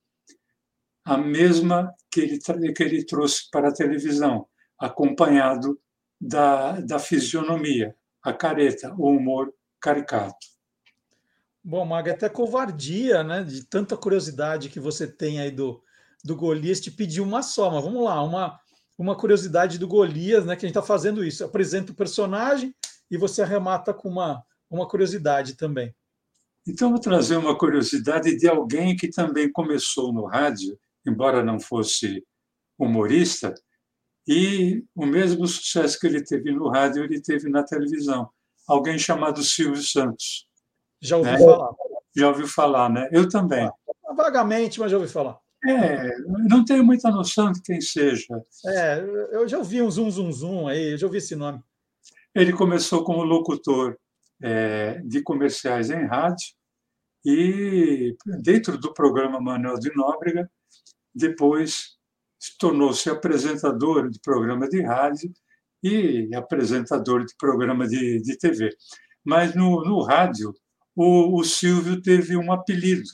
a 1.03 1.17
mesma 1.17 1.93
que 2.11 2.21
ele, 2.21 2.73
que 2.73 2.83
ele 2.83 3.05
trouxe 3.05 3.49
para 3.51 3.69
a 3.69 3.73
televisão, 3.73 4.47
acompanhado 4.77 5.79
da, 6.19 6.79
da 6.81 6.99
fisionomia, 6.99 7.95
a 8.23 8.33
careta, 8.33 8.93
o 8.97 9.09
humor 9.09 9.53
caricato. 9.79 10.35
Bom, 11.63 11.85
Maga, 11.85 12.11
até 12.11 12.29
covardia, 12.29 13.23
né? 13.23 13.43
De 13.43 13.63
tanta 13.65 13.97
curiosidade 13.97 14.69
que 14.69 14.79
você 14.79 15.07
tem 15.07 15.39
aí 15.39 15.51
do, 15.51 15.81
do 16.23 16.35
Golias 16.35 16.79
te 16.79 16.91
pediu 16.91 17.23
uma 17.23 17.41
só, 17.41 17.71
mas 17.71 17.83
vamos 17.83 18.03
lá, 18.03 18.21
uma, 18.23 18.59
uma 18.97 19.15
curiosidade 19.15 19.77
do 19.77 19.87
Golias, 19.87 20.45
né? 20.45 20.55
Que 20.55 20.65
a 20.65 20.67
gente 20.67 20.77
está 20.77 20.83
fazendo 20.85 21.23
isso. 21.23 21.43
Apresenta 21.43 21.91
o 21.91 21.95
personagem 21.95 22.75
e 23.09 23.17
você 23.17 23.41
arremata 23.41 23.93
com 23.93 24.09
uma, 24.09 24.43
uma 24.69 24.87
curiosidade 24.87 25.55
também. 25.55 25.93
Então, 26.67 26.89
vou 26.89 26.99
trazer 26.99 27.37
uma 27.37 27.57
curiosidade 27.57 28.35
de 28.35 28.47
alguém 28.47 28.95
que 28.95 29.09
também 29.09 29.51
começou 29.51 30.11
no 30.11 30.25
rádio, 30.25 30.77
embora 31.05 31.43
não 31.43 31.59
fosse 31.59 32.23
humorista, 32.77 33.53
e 34.27 34.83
o 34.95 35.05
mesmo 35.05 35.47
sucesso 35.47 35.99
que 35.99 36.07
ele 36.07 36.23
teve 36.23 36.51
no 36.51 36.69
rádio, 36.69 37.03
ele 37.03 37.21
teve 37.21 37.47
na 37.47 37.63
televisão. 37.63 38.29
Alguém 38.67 38.97
chamado 38.97 39.43
Silvio 39.43 39.81
Santos. 39.81 40.47
Já 40.99 41.17
ouviu 41.17 41.33
né? 41.33 41.39
falar? 41.39 41.69
Já 42.15 42.27
ouviu 42.29 42.47
falar, 42.47 42.89
né? 42.89 43.09
Eu 43.11 43.29
também. 43.29 43.69
Vagamente, 44.15 44.79
mas 44.79 44.89
já 44.89 44.97
ouvi 44.97 45.09
falar. 45.09 45.37
É, 45.67 46.17
não 46.47 46.63
tenho 46.63 46.83
muita 46.83 47.09
noção 47.09 47.51
de 47.51 47.61
quem 47.61 47.81
seja. 47.81 48.27
É, 48.65 49.03
eu 49.31 49.47
já 49.47 49.57
ouvi 49.57 49.81
um 49.81 49.89
zum 49.89 50.09
zum 50.09 50.31
zum 50.31 50.67
aí, 50.67 50.91
eu 50.91 50.97
já 50.97 51.05
ouvi 51.07 51.17
esse 51.17 51.35
nome. 51.35 51.61
Ele 52.33 52.53
começou 52.53 53.03
como 53.03 53.23
locutor 53.23 53.97
é, 54.41 54.99
de 55.03 55.21
comerciais 55.21 55.89
em 55.89 56.05
rádio 56.05 56.47
e 57.25 58.15
dentro 58.43 58.77
do 58.77 58.93
programa 58.93 59.41
Manuel 59.41 59.79
de 59.79 59.93
Nóbrega, 59.95 60.49
depois 61.13 61.97
tornou-se 62.59 63.09
apresentador 63.09 64.09
de 64.09 64.19
programa 64.19 64.69
de 64.69 64.81
rádio 64.81 65.33
e 65.81 66.29
apresentador 66.35 67.25
de 67.25 67.33
programa 67.37 67.87
de, 67.87 68.21
de 68.21 68.37
TV. 68.37 68.69
Mas 69.23 69.55
no, 69.55 69.83
no 69.83 70.03
rádio, 70.03 70.53
o, 70.95 71.39
o 71.39 71.43
Silvio 71.43 72.01
teve 72.01 72.37
um 72.37 72.51
apelido, 72.51 73.09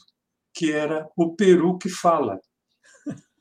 que 0.53 0.71
era 0.71 1.07
o 1.15 1.35
Peru 1.35 1.77
que 1.77 1.89
fala. 1.89 2.39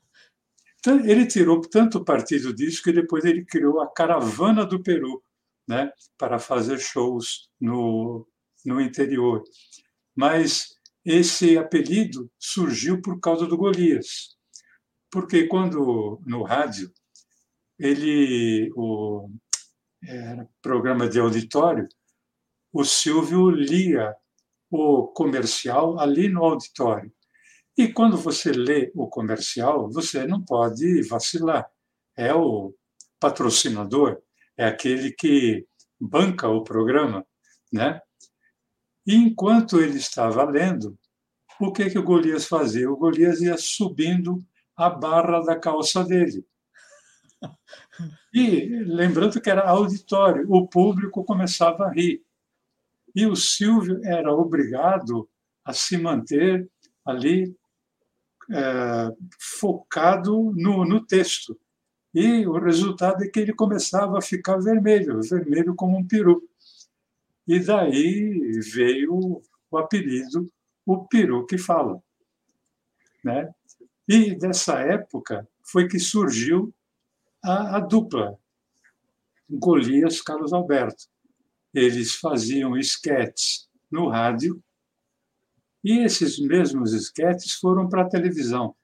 Então, 0.83 0.99
ele 1.05 1.27
tirou 1.27 1.61
tanto 1.61 2.03
partido 2.03 2.51
disso 2.51 2.81
que 2.81 2.91
depois 2.91 3.23
ele 3.23 3.45
criou 3.45 3.81
a 3.81 3.93
Caravana 3.93 4.65
do 4.65 4.81
Peru, 4.81 5.21
né, 5.67 5.91
para 6.17 6.39
fazer 6.39 6.79
shows 6.79 7.49
no, 7.59 8.27
no 8.65 8.81
interior. 8.81 9.43
Mas 10.15 10.75
esse 11.05 11.57
apelido 11.57 12.31
surgiu 12.39 13.01
por 13.01 13.19
causa 13.19 13.45
do 13.45 13.57
Golias, 13.57 14.35
porque 15.09 15.47
quando 15.47 16.21
no 16.25 16.43
rádio 16.43 16.91
ele 17.79 18.71
o 18.75 19.29
era 20.03 20.47
programa 20.61 21.07
de 21.07 21.19
auditório 21.19 21.87
o 22.73 22.85
Silvio 22.85 23.49
lia 23.49 24.15
o 24.69 25.07
comercial 25.07 25.99
ali 25.99 26.29
no 26.29 26.43
auditório. 26.45 27.11
E 27.77 27.91
quando 27.91 28.17
você 28.17 28.51
lê 28.51 28.91
o 28.95 29.07
comercial, 29.07 29.89
você 29.91 30.25
não 30.25 30.43
pode 30.43 31.01
vacilar. 31.03 31.69
É 32.15 32.33
o 32.33 32.73
patrocinador, 33.19 34.21
é 34.57 34.65
aquele 34.65 35.11
que 35.11 35.65
banca 35.99 36.47
o 36.47 36.63
programa, 36.63 37.25
né? 37.71 38.01
E 39.05 39.15
enquanto 39.15 39.79
ele 39.79 39.97
estava 39.97 40.43
lendo, 40.43 40.97
o 41.59 41.71
que 41.71 41.89
que 41.89 41.99
o 41.99 42.03
Golias 42.03 42.47
fazia? 42.47 42.89
O 42.89 42.97
Golias 42.97 43.41
ia 43.41 43.57
subindo 43.57 44.43
a 44.75 44.89
barra 44.89 45.41
da 45.41 45.59
calça 45.59 46.03
dele. 46.03 46.45
E 48.33 48.67
lembrando 48.85 49.41
que 49.41 49.49
era 49.49 49.67
auditório, 49.67 50.45
o 50.49 50.67
público 50.67 51.23
começava 51.23 51.85
a 51.85 51.91
rir. 51.91 52.23
E 53.13 53.25
o 53.25 53.35
Silvio 53.35 53.99
era 54.05 54.33
obrigado 54.33 55.29
a 55.65 55.73
se 55.73 55.97
manter 55.97 56.69
ali 57.05 57.53
é, 58.49 59.09
focado 59.39 60.53
no, 60.55 60.85
no 60.85 61.05
texto. 61.05 61.59
E 62.13 62.45
o 62.45 62.59
resultado 62.59 63.23
é 63.23 63.27
que 63.27 63.39
ele 63.39 63.53
começava 63.53 64.17
a 64.17 64.21
ficar 64.21 64.57
vermelho, 64.57 65.21
vermelho 65.21 65.75
como 65.75 65.97
um 65.97 66.05
peru. 66.05 66.47
E 67.47 67.59
daí 67.59 68.59
veio 68.73 69.41
o 69.69 69.77
apelido, 69.77 70.51
o 70.85 71.05
peru 71.07 71.45
que 71.45 71.57
fala. 71.57 72.01
Né? 73.23 73.49
E 74.07 74.35
dessa 74.35 74.79
época 74.79 75.47
foi 75.63 75.87
que 75.87 75.99
surgiu 75.99 76.73
a, 77.43 77.77
a 77.77 77.79
dupla, 77.79 78.37
Golias 79.49 80.21
Carlos 80.21 80.51
Alberto. 80.51 81.05
Eles 81.73 82.15
faziam 82.15 82.77
esquetes 82.77 83.69
no 83.89 84.09
rádio 84.09 84.61
e 85.83 85.99
esses 85.99 86.39
mesmos 86.39 86.93
esquetes 86.93 87.53
foram 87.53 87.89
para 87.89 88.03
a 88.03 88.09
televisão. 88.09 88.75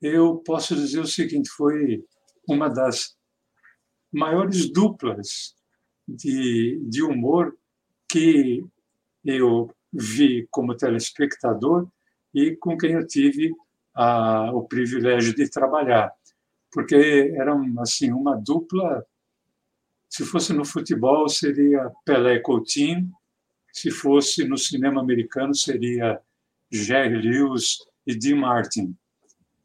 Eu 0.00 0.38
posso 0.38 0.74
dizer 0.74 1.00
o 1.00 1.06
seguinte: 1.06 1.50
foi 1.50 2.04
uma 2.52 2.68
das 2.68 3.16
maiores 4.12 4.70
duplas 4.70 5.54
de, 6.06 6.80
de 6.88 7.02
humor 7.02 7.56
que 8.08 8.64
eu 9.24 9.70
vi 9.92 10.46
como 10.50 10.76
telespectador 10.76 11.88
e 12.34 12.56
com 12.56 12.76
quem 12.76 12.92
eu 12.92 13.06
tive 13.06 13.54
a, 13.94 14.50
o 14.52 14.66
privilégio 14.66 15.34
de 15.34 15.48
trabalhar, 15.48 16.12
porque 16.72 17.32
eram 17.36 17.80
assim 17.80 18.12
uma 18.12 18.36
dupla. 18.36 19.04
Se 20.08 20.24
fosse 20.24 20.52
no 20.52 20.64
futebol 20.64 21.28
seria 21.28 21.90
Pelé 22.04 22.34
e 22.34 22.40
Coutinho, 22.40 23.12
se 23.72 23.90
fosse 23.90 24.44
no 24.44 24.58
cinema 24.58 25.00
americano 25.00 25.54
seria 25.54 26.20
Jerry 26.70 27.20
Lewis 27.20 27.78
e 28.06 28.14
Dean 28.16 28.36
Martin. 28.36 28.96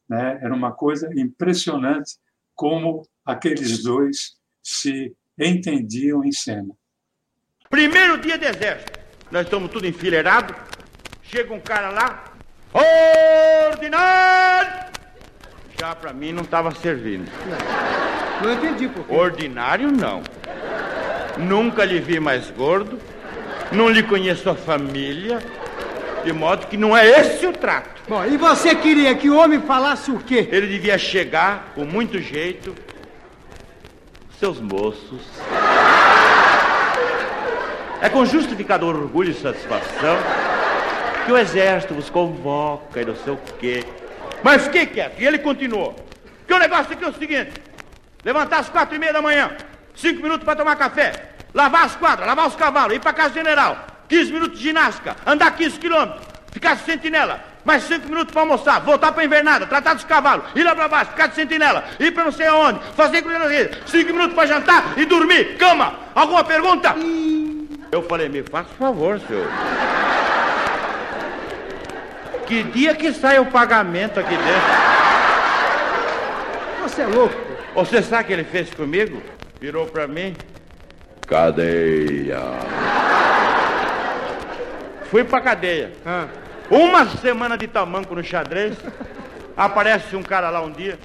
Né? 0.07 0.39
Era 0.41 0.53
uma 0.53 0.71
coisa 0.71 1.09
impressionante 1.19 2.17
como 2.55 3.07
aqueles 3.25 3.83
dois 3.83 4.35
se 4.63 5.15
entendiam 5.37 6.23
em 6.23 6.31
cena. 6.31 6.73
Primeiro 7.69 8.17
dia 8.17 8.37
de 8.37 8.45
exército, 8.45 8.99
nós 9.29 9.43
estamos 9.43 9.69
tudo 9.71 9.85
enfileirado. 9.85 10.55
Chega 11.23 11.53
um 11.53 11.59
cara 11.59 11.89
lá, 11.89 12.33
ordinário! 13.71 14.85
Já 15.79 15.93
para 15.93 16.13
mim 16.13 16.31
não 16.31 16.43
estava 16.43 16.73
servindo. 16.73 17.29
Não 18.41 18.53
entendi 18.53 18.87
por 18.87 19.05
quê. 19.05 19.13
Ordinário 19.13 19.91
não. 19.91 20.23
Nunca 21.37 21.83
lhe 21.83 21.99
vi 21.99 22.19
mais 22.19 22.49
gordo, 22.49 22.97
não 23.71 23.89
lhe 23.89 24.01
conheço 24.01 24.49
a 24.49 24.55
família, 24.55 25.39
de 26.25 26.33
modo 26.33 26.65
que 26.65 26.75
não 26.75 26.97
é 26.97 27.07
esse 27.07 27.45
o 27.45 27.53
trato. 27.53 28.01
Bom, 28.09 28.25
e 28.25 28.35
você 28.35 28.75
queria 28.75 29.15
que 29.15 29.29
o 29.29 29.37
homem 29.37 29.61
falasse 29.61 30.11
o 30.11 30.17
quê? 30.17 30.49
Ele 30.51 30.67
devia 30.67 30.97
chegar 30.97 31.71
com 31.75 31.85
muito 31.85 32.19
jeito. 32.19 32.75
Seus 34.39 34.59
moços. 34.59 35.21
É 38.01 38.09
com 38.09 38.25
justificador 38.25 38.95
orgulho 38.95 39.31
e 39.31 39.33
satisfação 39.33 40.17
que 41.25 41.31
o 41.31 41.37
exército 41.37 41.93
vos 41.93 42.09
convoca 42.09 43.01
e 43.01 43.05
não 43.05 43.15
sei 43.15 43.33
o 43.33 43.39
quê. 43.59 43.83
Mas 44.43 44.63
fiquei 44.63 44.85
quieto. 44.85 45.19
E 45.19 45.25
ele 45.25 45.39
continuou. 45.39 45.95
Que 46.47 46.53
o 46.53 46.59
negócio 46.59 46.91
aqui 46.91 47.03
é 47.03 47.07
o 47.07 47.13
seguinte: 47.13 47.53
levantar 48.23 48.59
às 48.59 48.69
quatro 48.69 48.95
e 48.95 48.99
meia 48.99 49.13
da 49.13 49.21
manhã, 49.21 49.55
cinco 49.95 50.21
minutos 50.21 50.43
para 50.43 50.55
tomar 50.55 50.75
café, 50.75 51.29
lavar 51.53 51.85
as 51.85 51.95
quadras, 51.95 52.27
lavar 52.27 52.47
os 52.47 52.55
cavalos, 52.55 52.95
ir 52.95 52.99
para 52.99 53.13
casa 53.13 53.33
general, 53.33 53.87
15 54.07 54.31
minutos 54.31 54.57
de 54.57 54.63
ginástica, 54.63 55.15
andar 55.25 55.51
15 55.51 55.79
quilômetros, 55.79 56.21
ficar 56.51 56.75
de 56.75 56.83
sentinela, 56.83 57.43
mais 57.63 57.83
5 57.83 58.07
minutos 58.07 58.31
para 58.31 58.41
almoçar, 58.41 58.79
voltar 58.81 59.11
para 59.11 59.21
a 59.21 59.25
invernada, 59.25 59.65
tratar 59.65 59.95
dos 59.95 60.03
cavalos, 60.03 60.45
ir 60.55 60.63
lá 60.63 60.75
para 60.75 60.87
baixo, 60.87 61.11
ficar 61.11 61.27
de 61.27 61.35
sentinela, 61.35 61.83
ir 61.99 62.11
para 62.11 62.25
não 62.25 62.31
sei 62.31 62.47
aonde, 62.47 62.79
fazer 62.95 63.23
rede, 63.23 63.77
5 63.85 64.13
minutos 64.13 64.35
para 64.35 64.47
jantar 64.47 64.93
e 64.97 65.05
dormir, 65.05 65.57
cama. 65.57 65.95
Alguma 66.13 66.43
pergunta? 66.43 66.95
Eu 67.91 68.03
falei, 68.03 68.29
me 68.29 68.43
faça 68.43 68.69
favor, 68.77 69.19
senhor. 69.21 69.47
Que 72.45 72.61
dia 72.61 72.93
que 72.93 73.11
sai 73.11 73.39
o 73.39 73.47
pagamento 73.47 74.19
aqui 74.19 74.35
dentro? 74.35 74.85
Você 76.83 77.01
é 77.01 77.07
louco. 77.07 77.35
Você 77.73 78.01
sabe 78.03 78.23
o 78.23 78.27
que 78.27 78.33
ele 78.33 78.43
fez 78.43 78.69
comigo? 78.73 79.21
Virou 79.59 79.87
para 79.87 80.07
mim. 80.07 80.35
Cadeia. 81.27 82.39
Fui 85.09 85.23
pra 85.23 85.41
cadeia. 85.41 85.91
Ah. 86.05 86.25
Uma 86.69 87.05
semana 87.05 87.57
de 87.57 87.67
tamanco 87.67 88.15
no 88.15 88.23
xadrez. 88.23 88.75
Aparece 89.55 90.15
um 90.15 90.23
cara 90.23 90.49
lá 90.49 90.61
um 90.61 90.71
dia. 90.71 90.97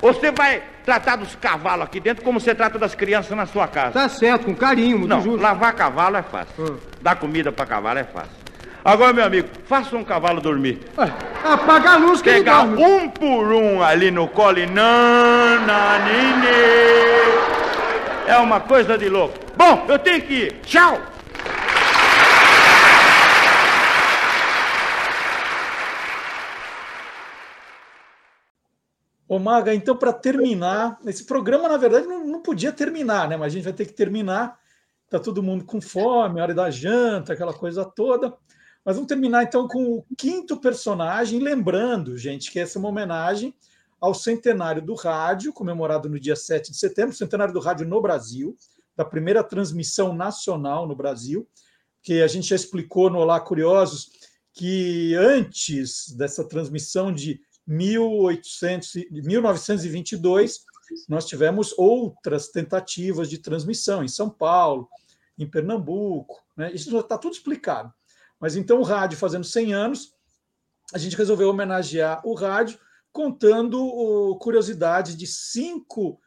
Você 0.00 0.32
vai 0.32 0.62
tratar 0.84 1.14
dos 1.16 1.36
cavalos 1.36 1.84
aqui 1.84 2.00
dentro 2.00 2.24
como 2.24 2.40
você 2.40 2.54
trata 2.54 2.76
das 2.78 2.94
crianças 2.94 3.36
na 3.36 3.46
sua 3.46 3.68
casa. 3.68 3.92
Tá 3.92 4.08
certo, 4.08 4.46
com 4.46 4.54
carinho, 4.54 4.98
muito 4.98 5.10
Não, 5.10 5.22
justo. 5.22 5.40
lavar 5.40 5.72
cavalo 5.74 6.16
é 6.16 6.22
fácil. 6.22 6.52
Ah. 6.58 6.74
Dar 7.00 7.14
comida 7.16 7.52
pra 7.52 7.64
cavalo 7.66 7.98
é 8.00 8.04
fácil. 8.04 8.42
Agora, 8.84 9.12
meu 9.12 9.24
amigo, 9.24 9.48
faça 9.66 9.94
um 9.96 10.02
cavalo 10.02 10.40
dormir. 10.40 10.80
Ué, 10.98 11.12
apaga 11.44 11.92
a 11.92 11.96
luz 11.98 12.20
que 12.20 12.28
ele 12.30 12.38
Pegar 12.38 12.64
dorme. 12.64 12.82
um 12.84 13.08
por 13.08 13.52
um 13.52 13.80
ali 13.80 14.10
no 14.10 14.26
colo 14.26 14.58
e 14.58 14.66
nananine. 14.66 16.48
É 18.26 18.36
uma 18.38 18.58
coisa 18.58 18.98
de 18.98 19.08
louco. 19.08 19.34
Bom, 19.56 19.84
eu 19.88 19.98
tenho 20.00 20.20
que 20.22 20.34
ir. 20.34 20.52
Tchau. 20.64 20.98
Ô 29.32 29.38
Maga, 29.38 29.74
então 29.74 29.96
para 29.96 30.12
terminar, 30.12 31.00
esse 31.06 31.24
programa 31.24 31.66
na 31.66 31.78
verdade 31.78 32.06
não, 32.06 32.22
não 32.22 32.42
podia 32.42 32.70
terminar, 32.70 33.26
né? 33.26 33.34
Mas 33.34 33.50
a 33.50 33.56
gente 33.56 33.64
vai 33.64 33.72
ter 33.72 33.86
que 33.86 33.94
terminar. 33.94 34.58
Tá 35.08 35.18
todo 35.18 35.42
mundo 35.42 35.64
com 35.64 35.80
fome, 35.80 36.38
hora 36.38 36.52
da 36.52 36.70
janta, 36.70 37.32
aquela 37.32 37.54
coisa 37.54 37.82
toda. 37.82 38.36
Mas 38.84 38.96
vamos 38.96 39.08
terminar 39.08 39.44
então 39.44 39.66
com 39.66 39.94
o 39.94 40.04
quinto 40.18 40.60
personagem, 40.60 41.40
lembrando, 41.40 42.14
gente, 42.14 42.52
que 42.52 42.60
essa 42.60 42.76
é 42.76 42.78
uma 42.78 42.90
homenagem 42.90 43.54
ao 43.98 44.12
centenário 44.12 44.82
do 44.82 44.94
rádio, 44.94 45.50
comemorado 45.50 46.10
no 46.10 46.20
dia 46.20 46.36
7 46.36 46.70
de 46.70 46.76
setembro, 46.76 47.16
centenário 47.16 47.54
do 47.54 47.60
rádio 47.60 47.88
no 47.88 48.02
Brasil, 48.02 48.54
da 48.94 49.02
primeira 49.02 49.42
transmissão 49.42 50.12
nacional 50.12 50.86
no 50.86 50.94
Brasil, 50.94 51.48
que 52.02 52.20
a 52.20 52.26
gente 52.26 52.48
já 52.48 52.56
explicou 52.56 53.08
no 53.08 53.18
Olá 53.18 53.40
Curiosos 53.40 54.10
que 54.52 55.14
antes 55.14 56.14
dessa 56.14 56.46
transmissão 56.46 57.10
de 57.10 57.40
1800, 57.66 58.94
e- 58.96 59.08
1922, 59.10 60.60
nós 61.08 61.26
tivemos 61.26 61.72
outras 61.78 62.48
tentativas 62.48 63.28
de 63.30 63.38
transmissão 63.38 64.02
em 64.04 64.08
São 64.08 64.28
Paulo, 64.28 64.88
em 65.38 65.48
Pernambuco, 65.48 66.42
né? 66.56 66.72
isso 66.72 66.90
já 66.90 67.00
está 67.00 67.16
tudo 67.16 67.32
explicado. 67.34 67.92
Mas 68.38 68.56
então 68.56 68.80
o 68.80 68.84
rádio 68.84 69.16
fazendo 69.16 69.44
100 69.44 69.72
anos, 69.72 70.14
a 70.92 70.98
gente 70.98 71.16
resolveu 71.16 71.48
homenagear 71.48 72.20
o 72.26 72.34
rádio 72.34 72.78
contando 73.12 74.36
curiosidades 74.40 75.16
de 75.16 75.26
cinco 75.26 76.20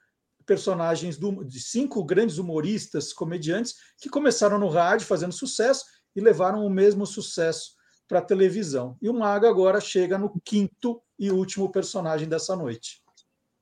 personagens, 0.46 1.18
do- 1.18 1.44
de 1.44 1.60
cinco 1.60 2.04
grandes 2.04 2.38
humoristas, 2.38 3.12
comediantes, 3.12 3.76
que 4.00 4.10
começaram 4.10 4.58
no 4.60 4.70
rádio 4.70 5.06
fazendo 5.08 5.34
sucesso 5.34 5.84
e 6.16 6.22
levaram 6.22 6.66
o 6.66 6.70
mesmo 6.70 7.06
sucesso 7.06 7.74
para 8.08 8.20
a 8.20 8.22
televisão. 8.24 8.98
E 9.02 9.10
o 9.10 9.14
Mago 9.14 9.48
agora 9.48 9.82
chega 9.82 10.18
no 10.18 10.40
quinto 10.44 11.02
e 11.18 11.32
último 11.32 11.72
personagem 11.72 12.28
dessa 12.28 12.56
noite. 12.56 13.02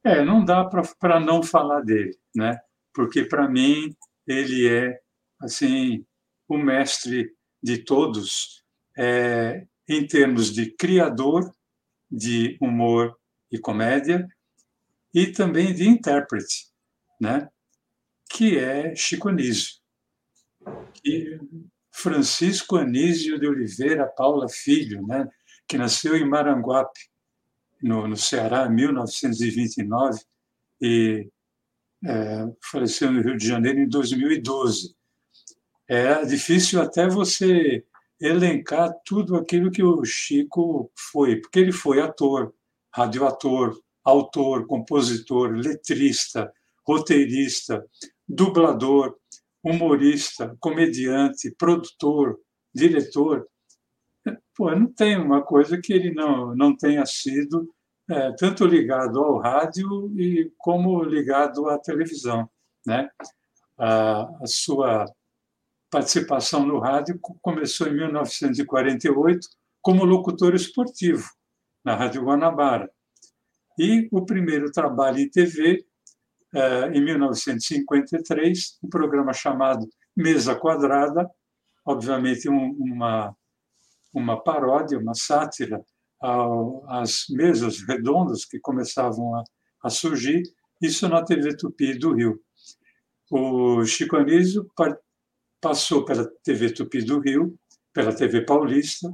É, 0.03 0.23
não 0.23 0.43
dá 0.43 0.65
para 0.99 1.19
não 1.19 1.41
falar 1.41 1.81
dele, 1.81 2.17
né? 2.35 2.59
Porque 2.93 3.23
para 3.23 3.47
mim 3.47 3.95
ele 4.27 4.67
é 4.67 4.99
assim 5.39 6.05
o 6.47 6.57
mestre 6.57 7.33
de 7.61 7.77
todos 7.77 8.63
é, 8.97 9.65
em 9.87 10.05
termos 10.05 10.51
de 10.51 10.71
criador 10.71 11.51
de 12.11 12.57
humor 12.61 13.17
e 13.51 13.57
comédia 13.57 14.27
e 15.13 15.27
também 15.27 15.73
de 15.73 15.87
intérprete, 15.87 16.69
né? 17.19 17.49
Que 18.29 18.57
é 18.57 18.95
Chico 18.95 19.29
Anísio, 19.29 19.79
que 20.93 21.39
Francisco 21.91 22.77
Anísio 22.77 23.39
de 23.39 23.47
Oliveira 23.47 24.07
Paula 24.07 24.49
Filho, 24.49 25.05
né, 25.05 25.27
que 25.67 25.77
nasceu 25.77 26.17
em 26.17 26.27
Maranguape, 26.27 26.99
no, 27.83 28.07
no 28.07 28.15
Ceará, 28.15 28.65
em 28.65 28.73
1929, 28.73 30.21
e 30.81 31.29
é, 32.05 32.45
faleceu 32.71 33.11
no 33.11 33.21
Rio 33.21 33.37
de 33.37 33.45
Janeiro 33.45 33.79
em 33.79 33.87
2012. 33.87 34.95
É 35.87 36.25
difícil 36.25 36.81
até 36.81 37.07
você 37.07 37.85
elencar 38.19 38.93
tudo 39.05 39.35
aquilo 39.35 39.69
que 39.69 39.83
o 39.83 40.03
Chico 40.05 40.89
foi, 40.95 41.41
porque 41.41 41.59
ele 41.59 41.73
foi 41.73 42.01
ator, 42.01 42.53
radioator, 42.93 43.77
autor, 44.03 44.65
compositor, 44.65 45.51
letrista, 45.51 46.51
roteirista, 46.85 47.85
dublador, 48.27 49.17
humorista, 49.61 50.55
comediante, 50.59 51.53
produtor, 51.57 52.39
diretor. 52.73 53.47
Pô, 54.55 54.71
não 54.71 54.87
tem 54.87 55.17
uma 55.17 55.41
coisa 55.41 55.79
que 55.81 55.91
ele 55.91 56.13
não, 56.13 56.55
não 56.55 56.75
tenha 56.75 57.05
sido 57.05 57.72
é, 58.09 58.31
tanto 58.33 58.65
ligado 58.65 59.19
ao 59.19 59.39
rádio 59.39 60.11
e 60.19 60.51
como 60.57 61.03
ligado 61.03 61.69
à 61.69 61.77
televisão, 61.77 62.49
né? 62.85 63.09
A, 63.77 64.21
a 64.41 64.45
sua 64.45 65.05
participação 65.89 66.65
no 66.65 66.79
rádio 66.79 67.19
começou 67.41 67.87
em 67.87 67.95
1948 67.95 69.47
como 69.81 70.05
locutor 70.05 70.55
esportivo 70.55 71.29
na 71.83 71.95
Rádio 71.95 72.23
Guanabara. 72.23 72.89
E 73.77 74.07
o 74.11 74.25
primeiro 74.25 74.71
trabalho 74.71 75.19
em 75.19 75.29
TV, 75.29 75.85
eh, 76.53 76.91
em 76.93 77.03
1953, 77.03 78.79
um 78.83 78.89
programa 78.89 79.33
chamado 79.33 79.87
Mesa 80.15 80.55
Quadrada, 80.55 81.29
obviamente 81.85 82.47
uma, 82.47 83.35
uma 84.13 84.41
paródia, 84.41 84.97
uma 84.97 85.13
sátira 85.13 85.83
às 86.87 87.25
mesas 87.29 87.81
redondas 87.87 88.45
que 88.45 88.59
começavam 88.59 89.35
a, 89.35 89.43
a 89.83 89.89
surgir, 89.89 90.43
isso 90.81 91.07
na 91.07 91.23
TV 91.23 91.55
Tupi 91.55 91.97
do 91.97 92.13
Rio. 92.13 92.39
O 93.29 93.83
Chico 93.85 94.15
Anísio 94.15 94.69
passou 95.59 96.05
pela 96.05 96.29
TV 96.43 96.71
Tupi 96.71 97.03
do 97.03 97.19
Rio, 97.19 97.57
pela 97.93 98.13
TV 98.13 98.45
Paulista, 98.45 99.11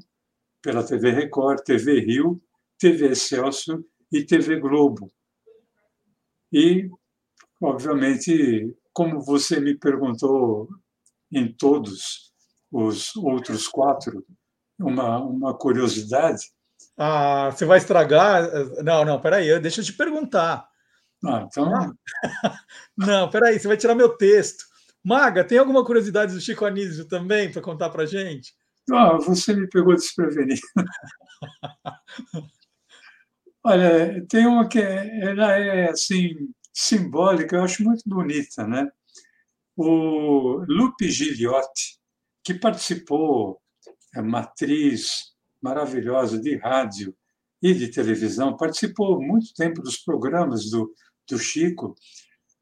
pela 0.61 0.83
TV 0.83 1.11
Record, 1.11 1.61
TV 1.63 1.99
Rio, 1.99 2.41
TV 2.77 3.11
Excelsior 3.11 3.83
e 4.11 4.23
TV 4.23 4.59
Globo. 4.59 5.11
E, 6.51 6.89
obviamente, 7.61 8.75
como 8.93 9.21
você 9.21 9.59
me 9.59 9.77
perguntou 9.77 10.67
em 11.31 11.51
todos 11.53 12.33
os 12.71 13.15
outros 13.15 13.67
quatro, 13.67 14.25
uma, 14.79 15.19
uma 15.19 15.57
curiosidade. 15.57 16.51
Ah, 17.01 17.49
você 17.49 17.63
vai 17.63 17.77
estragar? 17.77 18.43
Não, 18.83 19.05
não, 19.05 19.21
peraí, 19.21 19.57
deixa 19.61 19.79
eu 19.79 19.85
te 19.85 19.93
perguntar. 19.93 20.67
Ah, 21.25 21.45
então. 21.47 21.95
Não, 22.97 23.29
peraí, 23.29 23.59
você 23.59 23.67
vai 23.67 23.77
tirar 23.77 23.95
meu 23.95 24.09
texto. 24.09 24.65
Maga, 25.03 25.43
tem 25.43 25.57
alguma 25.57 25.83
curiosidade 25.83 26.33
do 26.33 26.41
Chico 26.41 26.65
Anísio 26.65 27.07
também 27.07 27.51
para 27.51 27.61
contar 27.61 27.89
para 27.89 28.05
gente? 28.05 28.53
Ah, 28.91 29.17
você 29.17 29.53
me 29.53 29.67
pegou 29.67 29.95
desprevenido. 29.95 30.61
Olha, 33.63 34.25
tem 34.27 34.45
uma 34.45 34.67
que 34.67 34.79
é, 34.79 35.29
ela 35.29 35.51
é 35.57 35.89
assim 35.89 36.33
simbólica, 36.73 37.55
eu 37.57 37.63
acho 37.63 37.83
muito 37.83 38.03
bonita, 38.05 38.65
né? 38.65 38.89
O 39.75 40.63
Lupe 40.67 41.09
Gigliotti, 41.09 41.97
que 42.43 42.53
participou, 42.53 43.61
é 44.15 44.21
uma 44.21 44.39
atriz 44.39 45.33
maravilhosa 45.61 46.39
de 46.39 46.55
rádio 46.57 47.15
e 47.61 47.73
de 47.73 47.89
televisão, 47.89 48.55
participou 48.55 49.21
muito 49.21 49.53
tempo 49.53 49.81
dos 49.81 49.97
programas 49.97 50.69
do, 50.69 50.93
do 51.29 51.37
Chico. 51.37 51.95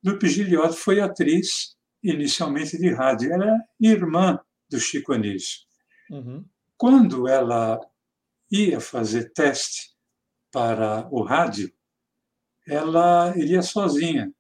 Lupe 0.04 0.28
Gigliotti 0.28 0.78
foi 0.78 1.00
atriz 1.00 1.76
inicialmente 2.04 2.78
de 2.78 2.89
rádio. 2.93 3.32
Ela 3.32 3.45
é 3.45 3.88
irmã 3.88 4.39
do 4.70 4.80
Chico 4.80 5.14
Anísio. 5.14 5.60
Uhum. 6.10 6.45
Quando 6.78 7.28
ela 7.28 7.80
ia 8.52 8.80
fazer 8.80 9.32
teste 9.34 9.95
para 10.52 11.08
o 11.12 11.22
rádio, 11.22 11.72
ela 12.68 13.34
iria 13.38 13.62
sozinha. 13.62 14.32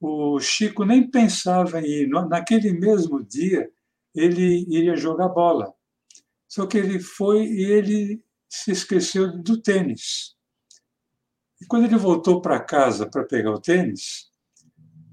O 0.00 0.40
Chico 0.40 0.84
nem 0.84 1.08
pensava 1.08 1.80
em 1.80 1.84
ir. 1.84 2.08
Naquele 2.08 2.72
mesmo 2.72 3.22
dia, 3.24 3.70
ele 4.14 4.66
iria 4.68 4.96
jogar 4.96 5.28
bola. 5.28 5.72
Só 6.52 6.66
que 6.66 6.76
ele 6.76 7.00
foi 7.00 7.46
e 7.46 7.64
ele 7.64 8.22
se 8.46 8.72
esqueceu 8.72 9.32
do 9.42 9.62
tênis. 9.62 10.36
E 11.58 11.64
quando 11.64 11.86
ele 11.86 11.96
voltou 11.96 12.42
para 12.42 12.60
casa 12.60 13.08
para 13.08 13.24
pegar 13.24 13.52
o 13.52 13.58
tênis, 13.58 14.30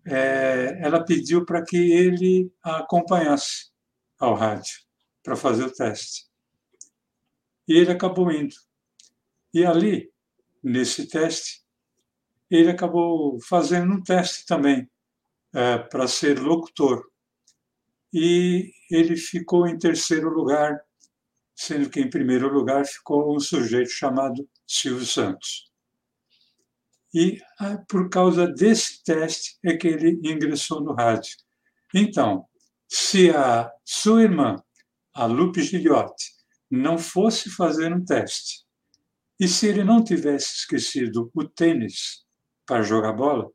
é, 0.05 0.81
ela 0.81 1.05
pediu 1.05 1.45
para 1.45 1.63
que 1.63 1.77
ele 1.77 2.51
a 2.61 2.79
acompanhasse 2.79 3.71
ao 4.19 4.35
rádio 4.35 4.81
para 5.23 5.37
fazer 5.37 5.63
o 5.63 5.73
teste. 5.73 6.27
E 7.65 7.77
ele 7.77 7.93
acabou 7.93 8.29
indo. 8.29 8.55
E 9.53 9.65
ali, 9.65 10.11
nesse 10.61 11.07
teste, 11.07 11.63
ele 12.51 12.69
acabou 12.69 13.39
fazendo 13.39 13.93
um 13.93 14.03
teste 14.03 14.45
também 14.45 14.91
é, 15.53 15.77
para 15.77 16.05
ser 16.05 16.37
locutor. 16.37 17.09
E 18.11 18.73
ele 18.91 19.15
ficou 19.15 19.65
em 19.65 19.77
terceiro 19.77 20.29
lugar, 20.29 20.83
sendo 21.59 21.89
que 21.89 21.99
em 21.99 22.09
primeiro 22.09 22.47
lugar 22.47 22.85
ficou 22.85 23.35
um 23.35 23.39
sujeito 23.39 23.89
chamado 23.89 24.47
Silvio 24.65 25.05
Santos. 25.05 25.69
E 27.13 27.37
ah, 27.59 27.83
por 27.85 28.09
causa 28.09 28.47
desse 28.47 29.03
teste 29.03 29.57
é 29.65 29.75
que 29.75 29.89
ele 29.89 30.21
ingressou 30.23 30.79
no 30.79 30.93
rádio. 30.93 31.35
Então, 31.93 32.45
se 32.87 33.29
a 33.31 33.69
sua 33.83 34.21
irmã, 34.21 34.55
a 35.13 35.25
Lupe 35.25 35.61
Gigliotti, 35.61 36.31
não 36.71 36.97
fosse 36.97 37.49
fazer 37.49 37.93
um 37.93 38.05
teste, 38.05 38.63
e 39.37 39.45
se 39.45 39.67
ele 39.67 39.83
não 39.83 40.01
tivesse 40.01 40.59
esquecido 40.59 41.29
o 41.35 41.43
tênis 41.43 42.23
para 42.65 42.83
jogar 42.83 43.11
bola, 43.11 43.51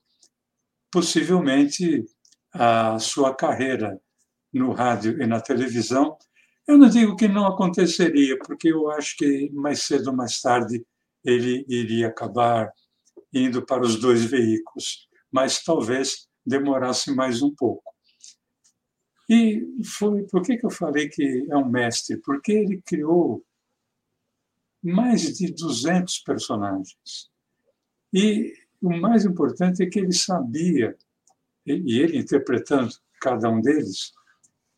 possivelmente 0.93 2.05
a 2.53 2.99
sua 2.99 3.35
carreira 3.35 3.99
no 4.53 4.73
rádio 4.73 5.23
e 5.23 5.27
na 5.27 5.41
televisão, 5.41 6.19
eu 6.67 6.79
não 6.79 6.89
digo 6.89 7.17
que 7.17 7.29
não 7.29 7.47
aconteceria, 7.47 8.39
porque 8.39 8.69
eu 8.69 8.91
acho 8.91 9.17
que 9.17 9.51
mais 9.51 9.83
cedo 9.83 10.09
ou 10.09 10.17
mais 10.17 10.41
tarde 10.41 10.85
ele 11.25 11.65
iria 11.69 12.09
acabar 12.09 12.73
indo 13.33 13.65
para 13.65 13.83
os 13.83 13.97
dois 13.97 14.25
veículos, 14.25 15.09
mas 15.31 15.62
talvez 15.62 16.29
demorasse 16.47 17.15
mais 17.15 17.43
um 17.43 17.55
pouco. 17.55 17.93
E 19.29 19.67
foi 19.85 20.23
por 20.25 20.43
que, 20.43 20.57
que 20.57 20.67
eu 20.67 20.71
falei 20.71 21.09
que 21.09 21.47
é 21.51 21.57
um 21.57 21.69
mestre? 21.69 22.19
Porque 22.19 22.53
ele 22.53 22.83
criou 22.85 23.45
mais 24.83 25.39
de 25.39 25.51
200 25.53 26.19
personagens. 26.19 27.31
E 28.12 28.53
o 28.83 28.91
mais 28.91 29.25
importante 29.25 29.83
é 29.83 29.87
que 29.87 29.99
ele 29.99 30.12
sabia, 30.12 30.95
e 31.67 31.99
ele 31.99 32.19
interpretando 32.19 32.93
cada 33.21 33.49
um 33.49 33.62
deles, 33.62 34.12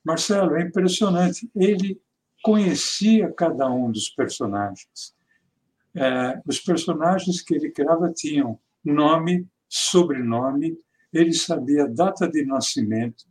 Marcelo, 0.06 0.56
é 0.56 0.62
impressionante, 0.62 1.50
ele 1.54 2.00
conhecia 2.42 3.32
cada 3.32 3.68
um 3.68 3.90
dos 3.90 4.08
personagens 4.08 5.16
é, 5.96 6.42
os 6.46 6.60
personagens 6.60 7.40
que 7.40 7.54
ele 7.54 7.70
criava 7.70 8.12
tinham 8.12 8.60
nome, 8.84 9.48
sobrenome, 9.66 10.78
ele 11.10 11.32
sabia 11.32 11.88
data 11.88 12.28
de 12.28 12.44
nascimento, 12.44 13.24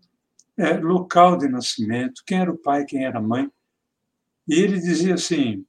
é, 0.57 0.73
local 0.77 1.37
de 1.37 1.47
nascimento, 1.47 2.23
quem 2.25 2.39
era 2.39 2.51
o 2.51 2.57
pai, 2.57 2.83
quem 2.85 3.05
era 3.05 3.19
a 3.19 3.21
mãe. 3.21 3.49
E 4.47 4.55
ele 4.55 4.79
dizia 4.79 5.13
assim: 5.13 5.65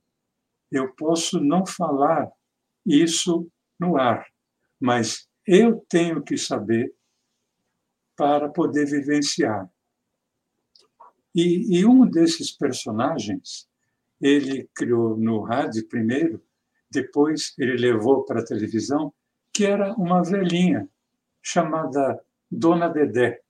eu 0.73 0.93
posso 0.95 1.39
não 1.39 1.67
falar 1.67 2.31
isso 2.85 3.47
no 3.79 3.99
ar, 3.99 4.27
mas 4.81 5.29
eu 5.47 5.85
tenho 5.89 6.23
que 6.23 6.39
saber 6.39 6.95
para 8.17 8.49
poder 8.49 8.87
vivenciar. 8.87 9.69
E, 11.37 11.81
e 11.81 11.85
um 11.85 12.07
desses 12.07 12.51
personagens 12.51 13.69
ele 14.19 14.71
criou 14.75 15.19
no 15.19 15.43
rádio 15.43 15.87
primeiro, 15.87 16.43
depois 16.91 17.53
ele 17.59 17.77
levou 17.77 18.25
para 18.25 18.41
a 18.41 18.45
televisão, 18.45 19.13
que 19.53 19.67
era 19.67 19.93
uma 19.97 20.23
velhinha 20.25 20.89
chamada 21.43 22.19
Dona 22.51 22.89
Dedé. 22.89 23.43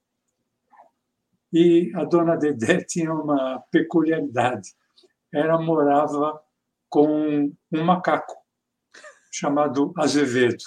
E 1.53 1.93
a 1.95 2.03
Dona 2.03 2.37
Dedé 2.37 2.83
tinha 2.91 3.15
uma 3.15 3.61
peculiaridade. 3.71 4.75
Ela 5.33 5.63
morava 5.63 6.43
com 6.89 7.53
um 7.71 7.85
macaco 7.85 8.35
chamado 9.31 9.93
Azevedo. 9.97 10.65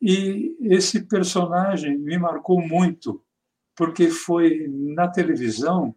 E 0.00 0.56
esse 0.60 1.08
personagem 1.08 1.98
me 1.98 2.16
marcou 2.16 2.60
muito, 2.60 3.20
porque 3.74 4.10
foi 4.10 4.68
na 4.68 5.08
televisão 5.08 5.92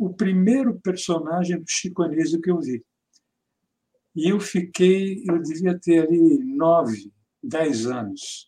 o 0.00 0.14
primeiro 0.14 0.80
personagem 0.80 1.58
do 1.58 1.68
Chico 1.68 2.02
Anísio 2.02 2.40
que 2.40 2.50
eu 2.50 2.58
vi. 2.58 2.82
E 4.16 4.30
eu 4.30 4.40
fiquei, 4.40 5.22
eu 5.28 5.38
devia 5.42 5.78
ter 5.78 6.06
ali 6.06 6.38
nove, 6.42 7.12
dez 7.42 7.86
anos. 7.86 8.46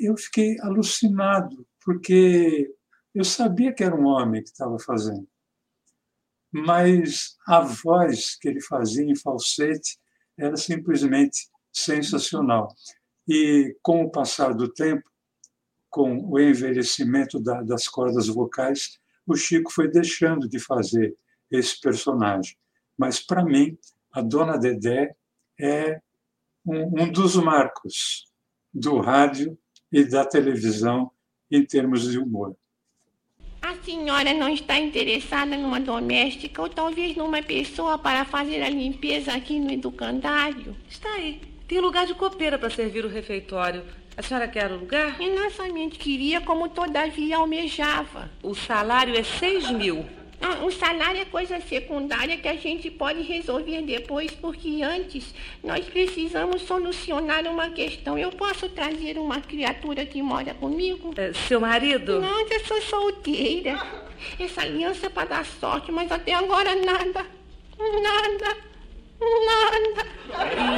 Eu 0.00 0.16
fiquei 0.16 0.58
alucinado, 0.60 1.68
porque 1.84 2.74
eu 3.14 3.22
sabia 3.22 3.70
que 3.70 3.84
era 3.84 3.94
um 3.94 4.06
homem 4.06 4.42
que 4.42 4.48
estava 4.48 4.78
fazendo. 4.78 5.28
Mas 6.50 7.36
a 7.46 7.60
voz 7.60 8.34
que 8.34 8.48
ele 8.48 8.62
fazia 8.62 9.04
em 9.04 9.14
falsete 9.14 9.98
era 10.38 10.56
simplesmente 10.56 11.50
sensacional. 11.70 12.74
E 13.28 13.76
com 13.82 14.04
o 14.04 14.10
passar 14.10 14.54
do 14.54 14.72
tempo, 14.72 15.04
com 15.90 16.18
o 16.30 16.40
envelhecimento 16.40 17.38
da, 17.38 17.62
das 17.62 17.86
cordas 17.86 18.26
vocais, 18.26 18.98
o 19.28 19.36
Chico 19.36 19.70
foi 19.70 19.88
deixando 19.88 20.48
de 20.48 20.58
fazer 20.58 21.14
esse 21.50 21.78
personagem. 21.80 22.56
Mas, 22.96 23.20
para 23.20 23.44
mim, 23.44 23.76
a 24.12 24.22
Dona 24.22 24.58
Dedé 24.58 25.14
é 25.60 26.00
um, 26.64 27.02
um 27.02 27.12
dos 27.12 27.36
marcos 27.36 28.24
do 28.72 28.98
rádio 29.00 29.56
e 29.92 30.04
da 30.04 30.24
televisão 30.24 31.10
em 31.50 31.64
termos 31.64 32.10
de 32.10 32.18
humor. 32.18 32.56
A 33.60 33.74
senhora 33.82 34.32
não 34.32 34.48
está 34.48 34.78
interessada 34.78 35.56
numa 35.56 35.80
doméstica 35.80 36.62
ou 36.62 36.68
talvez 36.68 37.16
numa 37.16 37.42
pessoa 37.42 37.98
para 37.98 38.24
fazer 38.24 38.62
a 38.62 38.70
limpeza 38.70 39.32
aqui 39.32 39.58
no 39.58 39.70
educandário? 39.70 40.76
Está 40.88 41.12
aí. 41.14 41.40
Tem 41.66 41.80
lugar 41.80 42.06
de 42.06 42.14
copeira 42.14 42.58
para 42.58 42.70
servir 42.70 43.04
o 43.04 43.08
refeitório. 43.08 43.84
A 44.18 44.22
senhora 44.22 44.48
quer 44.48 44.72
o 44.72 44.80
lugar? 44.80 45.14
E 45.20 45.30
não 45.30 45.48
somente 45.48 45.96
queria, 45.96 46.40
como 46.40 46.68
todavia 46.68 47.36
almejava. 47.36 48.28
O 48.42 48.52
salário 48.52 49.16
é 49.16 49.22
seis 49.22 49.70
mil. 49.70 50.04
Ah, 50.40 50.64
o 50.64 50.72
salário 50.72 51.20
é 51.20 51.24
coisa 51.24 51.60
secundária 51.60 52.36
que 52.36 52.48
a 52.48 52.56
gente 52.56 52.90
pode 52.90 53.22
resolver 53.22 53.80
depois, 53.82 54.32
porque 54.32 54.82
antes 54.82 55.32
nós 55.62 55.84
precisamos 55.86 56.62
solucionar 56.62 57.46
uma 57.46 57.70
questão. 57.70 58.18
Eu 58.18 58.32
posso 58.32 58.68
trazer 58.68 59.18
uma 59.18 59.40
criatura 59.40 60.04
que 60.04 60.20
mora 60.20 60.52
comigo? 60.52 61.14
É, 61.16 61.32
seu 61.32 61.60
marido? 61.60 62.20
Não, 62.20 62.40
eu 62.40 62.64
sou 62.66 62.82
solteira. 62.82 63.80
Essa 64.36 64.62
aliança 64.62 65.06
é 65.06 65.10
para 65.10 65.28
dar 65.28 65.46
sorte, 65.46 65.92
mas 65.92 66.10
até 66.10 66.34
agora 66.34 66.74
nada. 66.74 67.24
Nada. 67.78 68.67
Nada. 69.20 70.06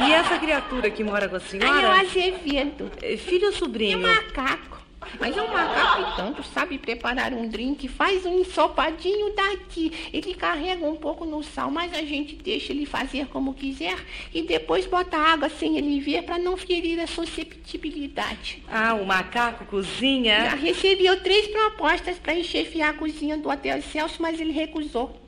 E 0.07 0.13
essa 0.13 0.39
criatura 0.39 0.89
que 0.89 1.03
mora 1.03 1.29
com 1.29 1.35
a 1.35 1.39
senhora? 1.39 1.71
Ah, 1.71 1.81
é 1.81 1.87
o 1.87 2.07
Azevedo. 2.07 2.91
Filho 3.19 3.47
ou 3.47 3.53
sobrinho? 3.53 4.05
É 4.07 4.15
macaco. 4.15 4.81
Mas 5.19 5.35
é 5.35 5.41
um 5.41 5.51
macaco 5.51 6.01
e 6.01 6.15
tanto, 6.15 6.43
sabe 6.43 6.77
preparar 6.77 7.33
um 7.33 7.47
drink, 7.47 7.87
faz 7.87 8.25
um 8.25 8.39
ensopadinho 8.39 9.33
daqui. 9.35 9.91
Ele 10.13 10.33
carrega 10.33 10.85
um 10.85 10.95
pouco 10.95 11.25
no 11.25 11.43
sal, 11.43 11.71
mas 11.71 11.93
a 11.93 12.03
gente 12.03 12.35
deixa 12.35 12.71
ele 12.71 12.85
fazer 12.85 13.27
como 13.27 13.53
quiser 13.53 13.97
e 14.33 14.43
depois 14.43 14.85
bota 14.85 15.17
água 15.17 15.49
sem 15.49 15.77
ele 15.77 15.99
ver 15.99 16.23
para 16.23 16.37
não 16.37 16.55
ferir 16.55 16.99
a 16.99 17.07
susceptibilidade. 17.07 18.63
Ah, 18.71 18.93
o 18.93 19.05
macaco 19.05 19.65
cozinha? 19.65 20.51
Já 20.51 20.55
recebeu 20.55 21.19
três 21.21 21.47
propostas 21.47 22.17
para 22.17 22.35
enchefiar 22.35 22.91
a 22.91 22.93
cozinha 22.93 23.37
do 23.37 23.49
Hotel 23.49 23.81
Celso, 23.81 24.21
mas 24.21 24.39
ele 24.39 24.51
recusou. 24.51 25.20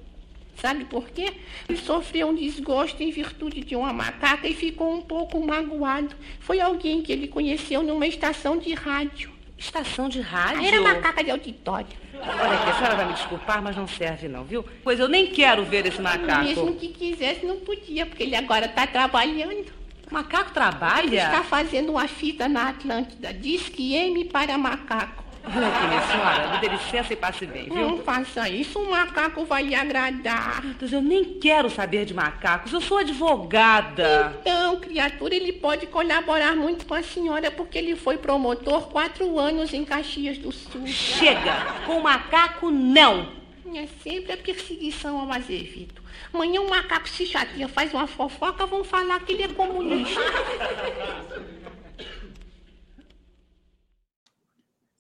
Sabe 0.56 0.86
por 0.86 1.10
quê? 1.10 1.34
Ele 1.68 1.78
sofreu 1.78 2.28
um 2.30 2.36
desgosto 2.36 3.02
em 3.02 3.12
virtude 3.12 3.62
de 3.62 3.76
uma 3.76 3.92
macaca 3.92 4.48
e 4.48 4.54
ficou 4.54 4.94
um 4.94 5.02
pouco 5.02 5.46
magoado. 5.46 6.16
Foi 6.40 6.60
alguém 6.62 7.02
que 7.02 7.12
ele 7.12 7.28
conheceu 7.28 7.84
numa 7.84 8.08
estação 8.08 8.58
de 8.58 8.74
rádio. 8.74 9.32
Estação 9.58 10.10
de 10.10 10.20
rádio? 10.20 10.66
Era 10.66 10.82
macaca 10.82 11.24
de 11.24 11.32
auditório. 11.32 11.88
Olha 12.16 12.54
aqui, 12.54 12.70
a 12.70 12.74
senhora 12.76 12.96
vai 12.96 13.08
me 13.08 13.14
desculpar, 13.14 13.62
mas 13.62 13.76
não 13.76 13.88
serve 13.88 14.28
não, 14.28 14.44
viu? 14.44 14.66
Pois 14.84 15.00
eu 15.00 15.08
nem 15.08 15.28
quero 15.28 15.64
ver 15.66 15.86
esse 15.86 16.02
macaco. 16.02 16.44
Mesmo 16.44 16.76
que 16.76 16.90
quisesse, 16.90 17.46
não 17.46 17.58
podia, 17.58 18.06
porque 18.06 18.24
ele 18.24 18.36
agora 18.36 18.66
está 18.66 18.86
trabalhando. 18.88 19.72
O 20.10 20.14
macaco 20.14 20.52
trabalha? 20.52 21.06
Ele 21.06 21.18
está 21.18 21.44
fazendo 21.44 21.92
uma 21.92 22.08
fita 22.08 22.48
na 22.48 22.70
Atlântida. 22.70 23.34
Diz 23.34 23.70
que 23.70 23.94
M 23.96 24.26
para 24.26 24.58
macaco. 24.58 25.23
Olha 25.46 25.68
aqui, 25.68 25.88
minha 25.88 26.02
senhora, 26.02 26.54
me 26.54 26.60
dê 26.60 26.68
licença 26.70 27.14
e 27.14 27.16
passe 27.18 27.46
bem, 27.46 27.66
viu? 27.66 27.76
Não 27.76 27.98
faça 28.00 28.48
isso, 28.48 28.80
o 28.80 28.90
macaco 28.90 29.44
vai 29.44 29.64
lhe 29.64 29.76
agradar. 29.76 30.64
Mas 30.80 30.92
eu 30.92 31.02
nem 31.02 31.24
quero 31.38 31.70
saber 31.70 32.06
de 32.06 32.14
macacos, 32.14 32.72
eu 32.72 32.80
sou 32.80 33.00
advogada. 33.00 34.38
Então, 34.40 34.80
criatura, 34.80 35.36
ele 35.36 35.52
pode 35.52 35.86
colaborar 35.88 36.56
muito 36.56 36.86
com 36.86 36.94
a 36.94 37.04
senhora, 37.04 37.52
porque 37.52 37.78
ele 37.78 37.96
foi 37.96 38.18
promotor 38.18 38.88
quatro 38.88 39.38
anos 39.38 39.74
em 39.74 39.84
Caxias 39.84 40.38
do 40.38 40.52
Sul. 40.52 40.88
Chega! 40.88 41.54
Com 41.86 42.00
macaco, 42.00 42.72
não! 42.72 43.44
É 43.76 43.88
sempre 44.04 44.32
a 44.32 44.38
perseguição 44.38 45.20
ao 45.20 45.32
Azevedo. 45.32 46.02
Amanhã 46.32 46.62
um 46.62 46.70
macaco 46.70 47.10
se 47.10 47.26
chateia, 47.26 47.68
faz 47.68 47.92
uma 47.94 48.06
fofoca, 48.08 48.66
vão 48.66 48.84
falar 48.84 49.20
que 49.22 49.34
ele 49.34 49.44
é 49.44 49.48
comunista. 49.48 50.22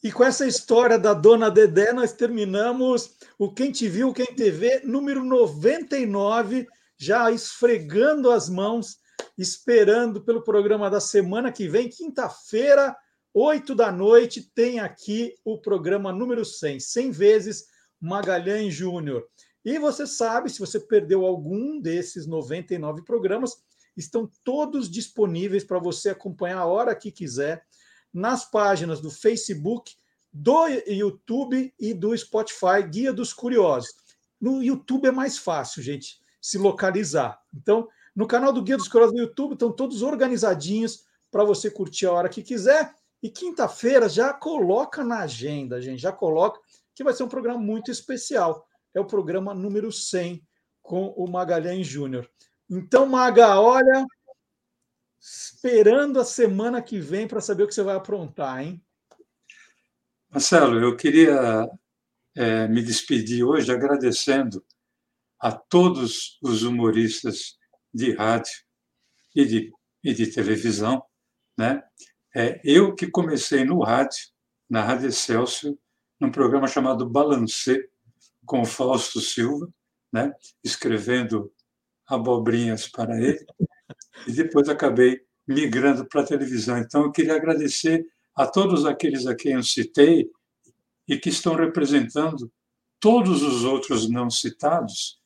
E 0.03 0.11
com 0.11 0.21
essa 0.25 0.45
história 0.45 0.99
da 0.99 1.13
dona 1.13 1.49
Dedé, 1.49 1.93
nós 1.93 2.11
terminamos 2.11 3.15
o 3.39 3.53
Quem 3.53 3.71
Te 3.71 3.87
Viu, 3.87 4.11
Quem 4.11 4.25
TV, 4.25 4.81
número 4.83 5.23
99, 5.23 6.67
já 6.97 7.31
esfregando 7.31 8.29
as 8.29 8.49
mãos, 8.49 8.97
esperando 9.37 10.21
pelo 10.21 10.43
programa 10.43 10.89
da 10.89 10.99
semana 10.99 11.53
que 11.53 11.69
vem, 11.69 11.87
quinta-feira, 11.87 12.93
8 13.33 13.73
da 13.73 13.93
noite, 13.93 14.51
tem 14.53 14.81
aqui 14.81 15.35
o 15.45 15.57
programa 15.57 16.11
número 16.11 16.43
100, 16.43 16.81
100 16.81 17.11
vezes 17.11 17.65
Magalhães 17.97 18.73
Júnior. 18.73 19.25
E 19.63 19.79
você 19.79 20.05
sabe, 20.05 20.49
se 20.49 20.59
você 20.59 20.81
perdeu 20.81 21.25
algum 21.25 21.79
desses 21.79 22.27
99 22.27 23.05
programas, 23.05 23.53
estão 23.95 24.29
todos 24.43 24.91
disponíveis 24.91 25.63
para 25.63 25.79
você 25.79 26.09
acompanhar 26.09 26.59
a 26.59 26.65
hora 26.65 26.93
que 26.93 27.09
quiser 27.09 27.63
nas 28.14 28.49
páginas 28.49 29.01
do 29.01 29.09
Facebook, 29.09 29.95
do 30.32 30.68
YouTube 30.68 31.74
e 31.80 31.93
do 31.93 32.18
Spotify, 32.18 32.84
Guia 32.88 33.14
dos 33.14 33.34
Curiosos. 33.34 33.93
No 34.39 34.61
YouTube 34.61 35.07
é 35.07 35.11
mais 35.11 35.38
fácil, 35.38 35.82
gente, 35.82 36.20
se 36.41 36.57
localizar. 36.57 37.39
Então, 37.53 37.88
no 38.16 38.28
canal 38.28 38.51
do 38.51 38.61
Guia 38.61 38.78
dos 38.78 38.88
Curiosos 38.88 39.16
no 39.16 39.22
YouTube 39.22 39.53
estão 39.53 39.72
todos 39.72 40.01
organizadinhos 40.01 41.05
para 41.32 41.43
você 41.43 41.72
curtir 41.72 42.05
a 42.05 42.11
hora 42.11 42.30
que 42.30 42.43
quiser. 42.43 42.93
E 43.22 43.30
quinta-feira 43.30 44.09
já 44.09 44.34
coloca 44.34 45.03
na 45.03 45.20
agenda, 45.20 45.82
gente, 45.82 46.01
já 46.01 46.11
coloca 46.11 46.59
que 46.93 47.03
vai 47.03 47.14
ser 47.14 47.24
um 47.24 47.30
programa 47.30 47.59
muito 47.59 47.89
especial. 47.89 48.68
É 48.93 48.99
o 48.99 49.05
programa 49.05 49.53
número 49.53 49.91
100 49.91 50.45
com 50.82 51.07
o 51.16 51.28
Magalhães 51.28 51.88
Júnior. 51.88 52.30
Então, 52.70 53.05
Maga, 53.05 53.59
olha, 53.59 54.05
esperando 55.24 56.19
a 56.19 56.26
semana 56.26 56.82
que 56.82 56.99
vem 56.99 57.26
para 57.26 57.39
saber 57.39 57.63
o 57.63 57.67
que 57.67 57.74
você 57.74 57.82
vai 57.82 57.95
aprontar, 57.95 58.61
hein? 58.61 58.84
Marcelo, 60.30 60.78
eu 60.80 60.97
queria 60.97 61.69
é, 62.36 62.67
me 62.67 62.84
despedir 62.84 63.45
hoje 63.45 63.71
agradecendo 63.71 64.65
a 65.39 65.51
todos 65.51 66.38
os 66.41 66.63
humoristas 66.63 67.57
de 67.93 68.13
rádio 68.13 68.51
e 69.34 69.45
de, 69.45 69.71
e 70.03 70.13
de 70.13 70.28
televisão. 70.28 71.01
Né? 71.57 71.82
É, 72.36 72.59
eu 72.63 72.93
que 72.93 73.07
comecei 73.07 73.63
no 73.63 73.82
rádio, 73.82 74.19
na 74.69 74.84
Rádio 74.84 75.07
Excelsior, 75.07 75.78
num 76.19 76.32
programa 76.32 76.67
chamado 76.67 77.09
Balancê, 77.09 77.89
com 78.45 78.61
o 78.61 78.65
Fausto 78.65 79.21
Silva, 79.21 79.69
né? 80.11 80.34
escrevendo 80.61 81.53
abobrinhas 82.07 82.89
para 82.89 83.17
ele 83.21 83.45
e 84.28 84.32
depois 84.32 84.70
acabei 84.70 85.22
migrando 85.47 86.05
para 86.05 86.22
a 86.22 86.26
televisão. 86.26 86.78
Então, 86.78 87.03
eu 87.03 87.11
queria 87.11 87.36
agradecer 87.36 88.05
a 88.36 88.47
todos 88.47 88.86
aqueles 88.86 89.28
a 89.28 89.36
quem 89.36 89.53
eu 89.53 89.64
citei 89.64 90.30
e 91.07 91.18
que 91.18 91.30
estão 91.30 91.55
representando 91.55 92.51
todos 92.99 93.43
os 93.43 93.64
outros 93.66 94.09
não 94.09 94.30
citados, 94.30 95.20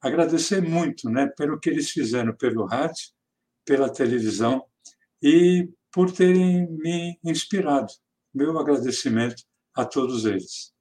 agradecer 0.00 0.60
muito 0.60 1.08
né, 1.08 1.26
pelo 1.26 1.58
que 1.58 1.70
eles 1.70 1.90
fizeram 1.90 2.36
pelo 2.36 2.66
rádio, 2.66 3.08
pela 3.64 3.90
televisão 3.90 4.64
e 5.22 5.68
por 5.90 6.12
terem 6.12 6.70
me 6.70 7.18
inspirado. 7.24 7.92
Meu 8.34 8.58
agradecimento 8.58 9.42
a 9.74 9.84
todos 9.84 10.26
eles. 10.26 10.74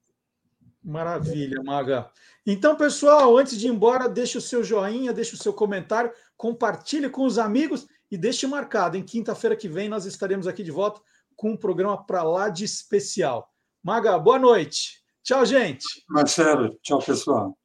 Maravilha, 0.83 1.63
Maga. 1.63 2.11
Então, 2.45 2.75
pessoal, 2.75 3.37
antes 3.37 3.57
de 3.57 3.67
ir 3.67 3.71
embora, 3.71 4.07
deixe 4.07 4.37
o 4.37 4.41
seu 4.41 4.63
joinha, 4.63 5.11
deixe 5.11 5.33
o 5.33 5.37
seu 5.37 5.51
comentário, 5.51 6.11
compartilhe 6.37 7.09
com 7.09 7.25
os 7.25 7.39
amigos 7.39 7.87
e 8.11 8.17
deixe 8.17 8.45
marcado. 8.45 8.95
Em 8.95 9.03
quinta-feira 9.03 9.55
que 9.55 9.67
vem 9.67 9.89
nós 9.89 10.05
estaremos 10.05 10.45
aqui 10.45 10.63
de 10.63 10.71
volta 10.71 11.01
com 11.35 11.51
um 11.51 11.57
programa 11.57 12.05
para 12.05 12.23
lá 12.23 12.49
de 12.49 12.63
especial. 12.63 13.51
Maga, 13.83 14.17
boa 14.19 14.37
noite. 14.37 15.03
Tchau, 15.23 15.43
gente. 15.45 15.85
Marcelo, 16.07 16.77
tchau, 16.83 16.99
pessoal. 16.99 17.57